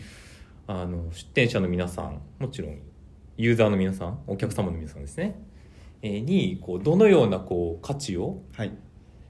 [0.67, 2.80] あの出店者の皆さんもちろん
[3.38, 5.55] ユーザーの皆さんお客様の皆さんですね、えー
[6.10, 8.72] にこうどのようなこう価値をはい。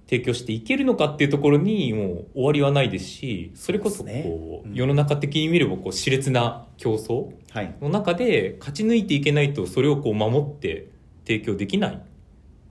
[0.08, 4.74] 提供していけるのかっていうところにもう終わりはないですしそれこそこううん。
[4.76, 7.76] 世の中的に見ればこう熾烈な競争はい。
[7.82, 10.90] の中で勝ち抜いていけないとそれをこう守って
[11.26, 11.98] 提供できないっ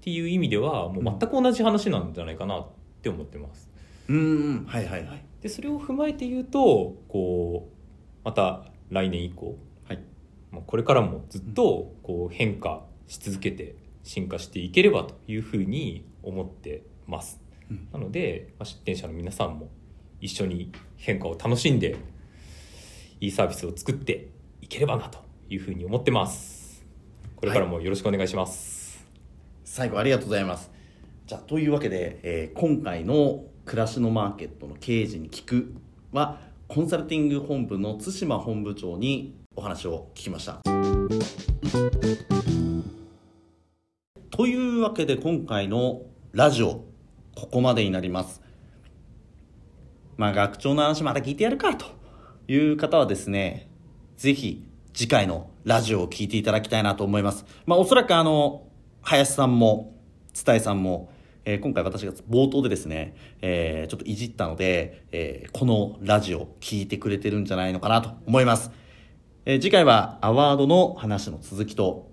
[0.01, 2.67] ていう意味ではもう全く同じ話なんじゃないかなっ
[3.03, 3.69] て思ってます。
[4.09, 4.21] うんう
[4.61, 4.65] ん。
[4.67, 5.25] はいはいはい。
[5.43, 7.75] でそれを踏まえて言うとこう
[8.25, 9.57] また来年以降、
[9.89, 9.99] はい。
[10.53, 13.75] まあ、これからもずっとこう変化し続けて
[14.05, 17.41] 進化していければというふうに思ってます。
[17.71, 19.71] うんなので、まあ、出店者の皆さんも
[20.21, 21.97] 一緒に変化を楽しんで
[23.21, 24.29] いいサービスを作って
[24.61, 26.85] いければなというふうに思ってます。
[27.37, 29.05] これからもよろしくお願いします。
[29.65, 30.71] 最後ありがとうございます。
[31.27, 35.75] じゃあというわけで、えー今回の暮らしのマーケットの経営陣に聞く
[36.13, 36.39] は
[36.69, 40.61] コンサルティング本部の対馬本部長にお話を聞きました。
[44.37, 46.82] というわけで今回のラジオ
[47.37, 48.43] ここまでになります。
[50.16, 51.87] まあ学長の話また聞いてやるかと
[52.49, 53.70] いう方はですね、
[54.16, 57.47] ぜひ次回のラジオを聞いていただきたいなと思います。
[57.64, 58.66] まあおそらくあの、
[59.03, 59.95] 林さんも、
[60.35, 61.12] 伝えさんも、
[61.45, 68.72] えー今回私が冒頭でですね、えーちょっといじったので、えーこのラジオ聞いてくれてるんじゃないのかなと思います。
[69.45, 72.12] え次回はアワードの話の続きと、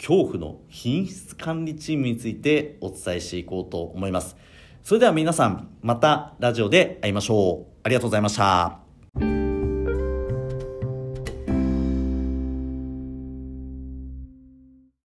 [0.00, 4.34] 恐怖の品質管理チームについてお伝えしていこうと思います。
[4.82, 7.70] それでは皆さん、またラジオで会いましょう。
[7.82, 8.89] ありがとうございました。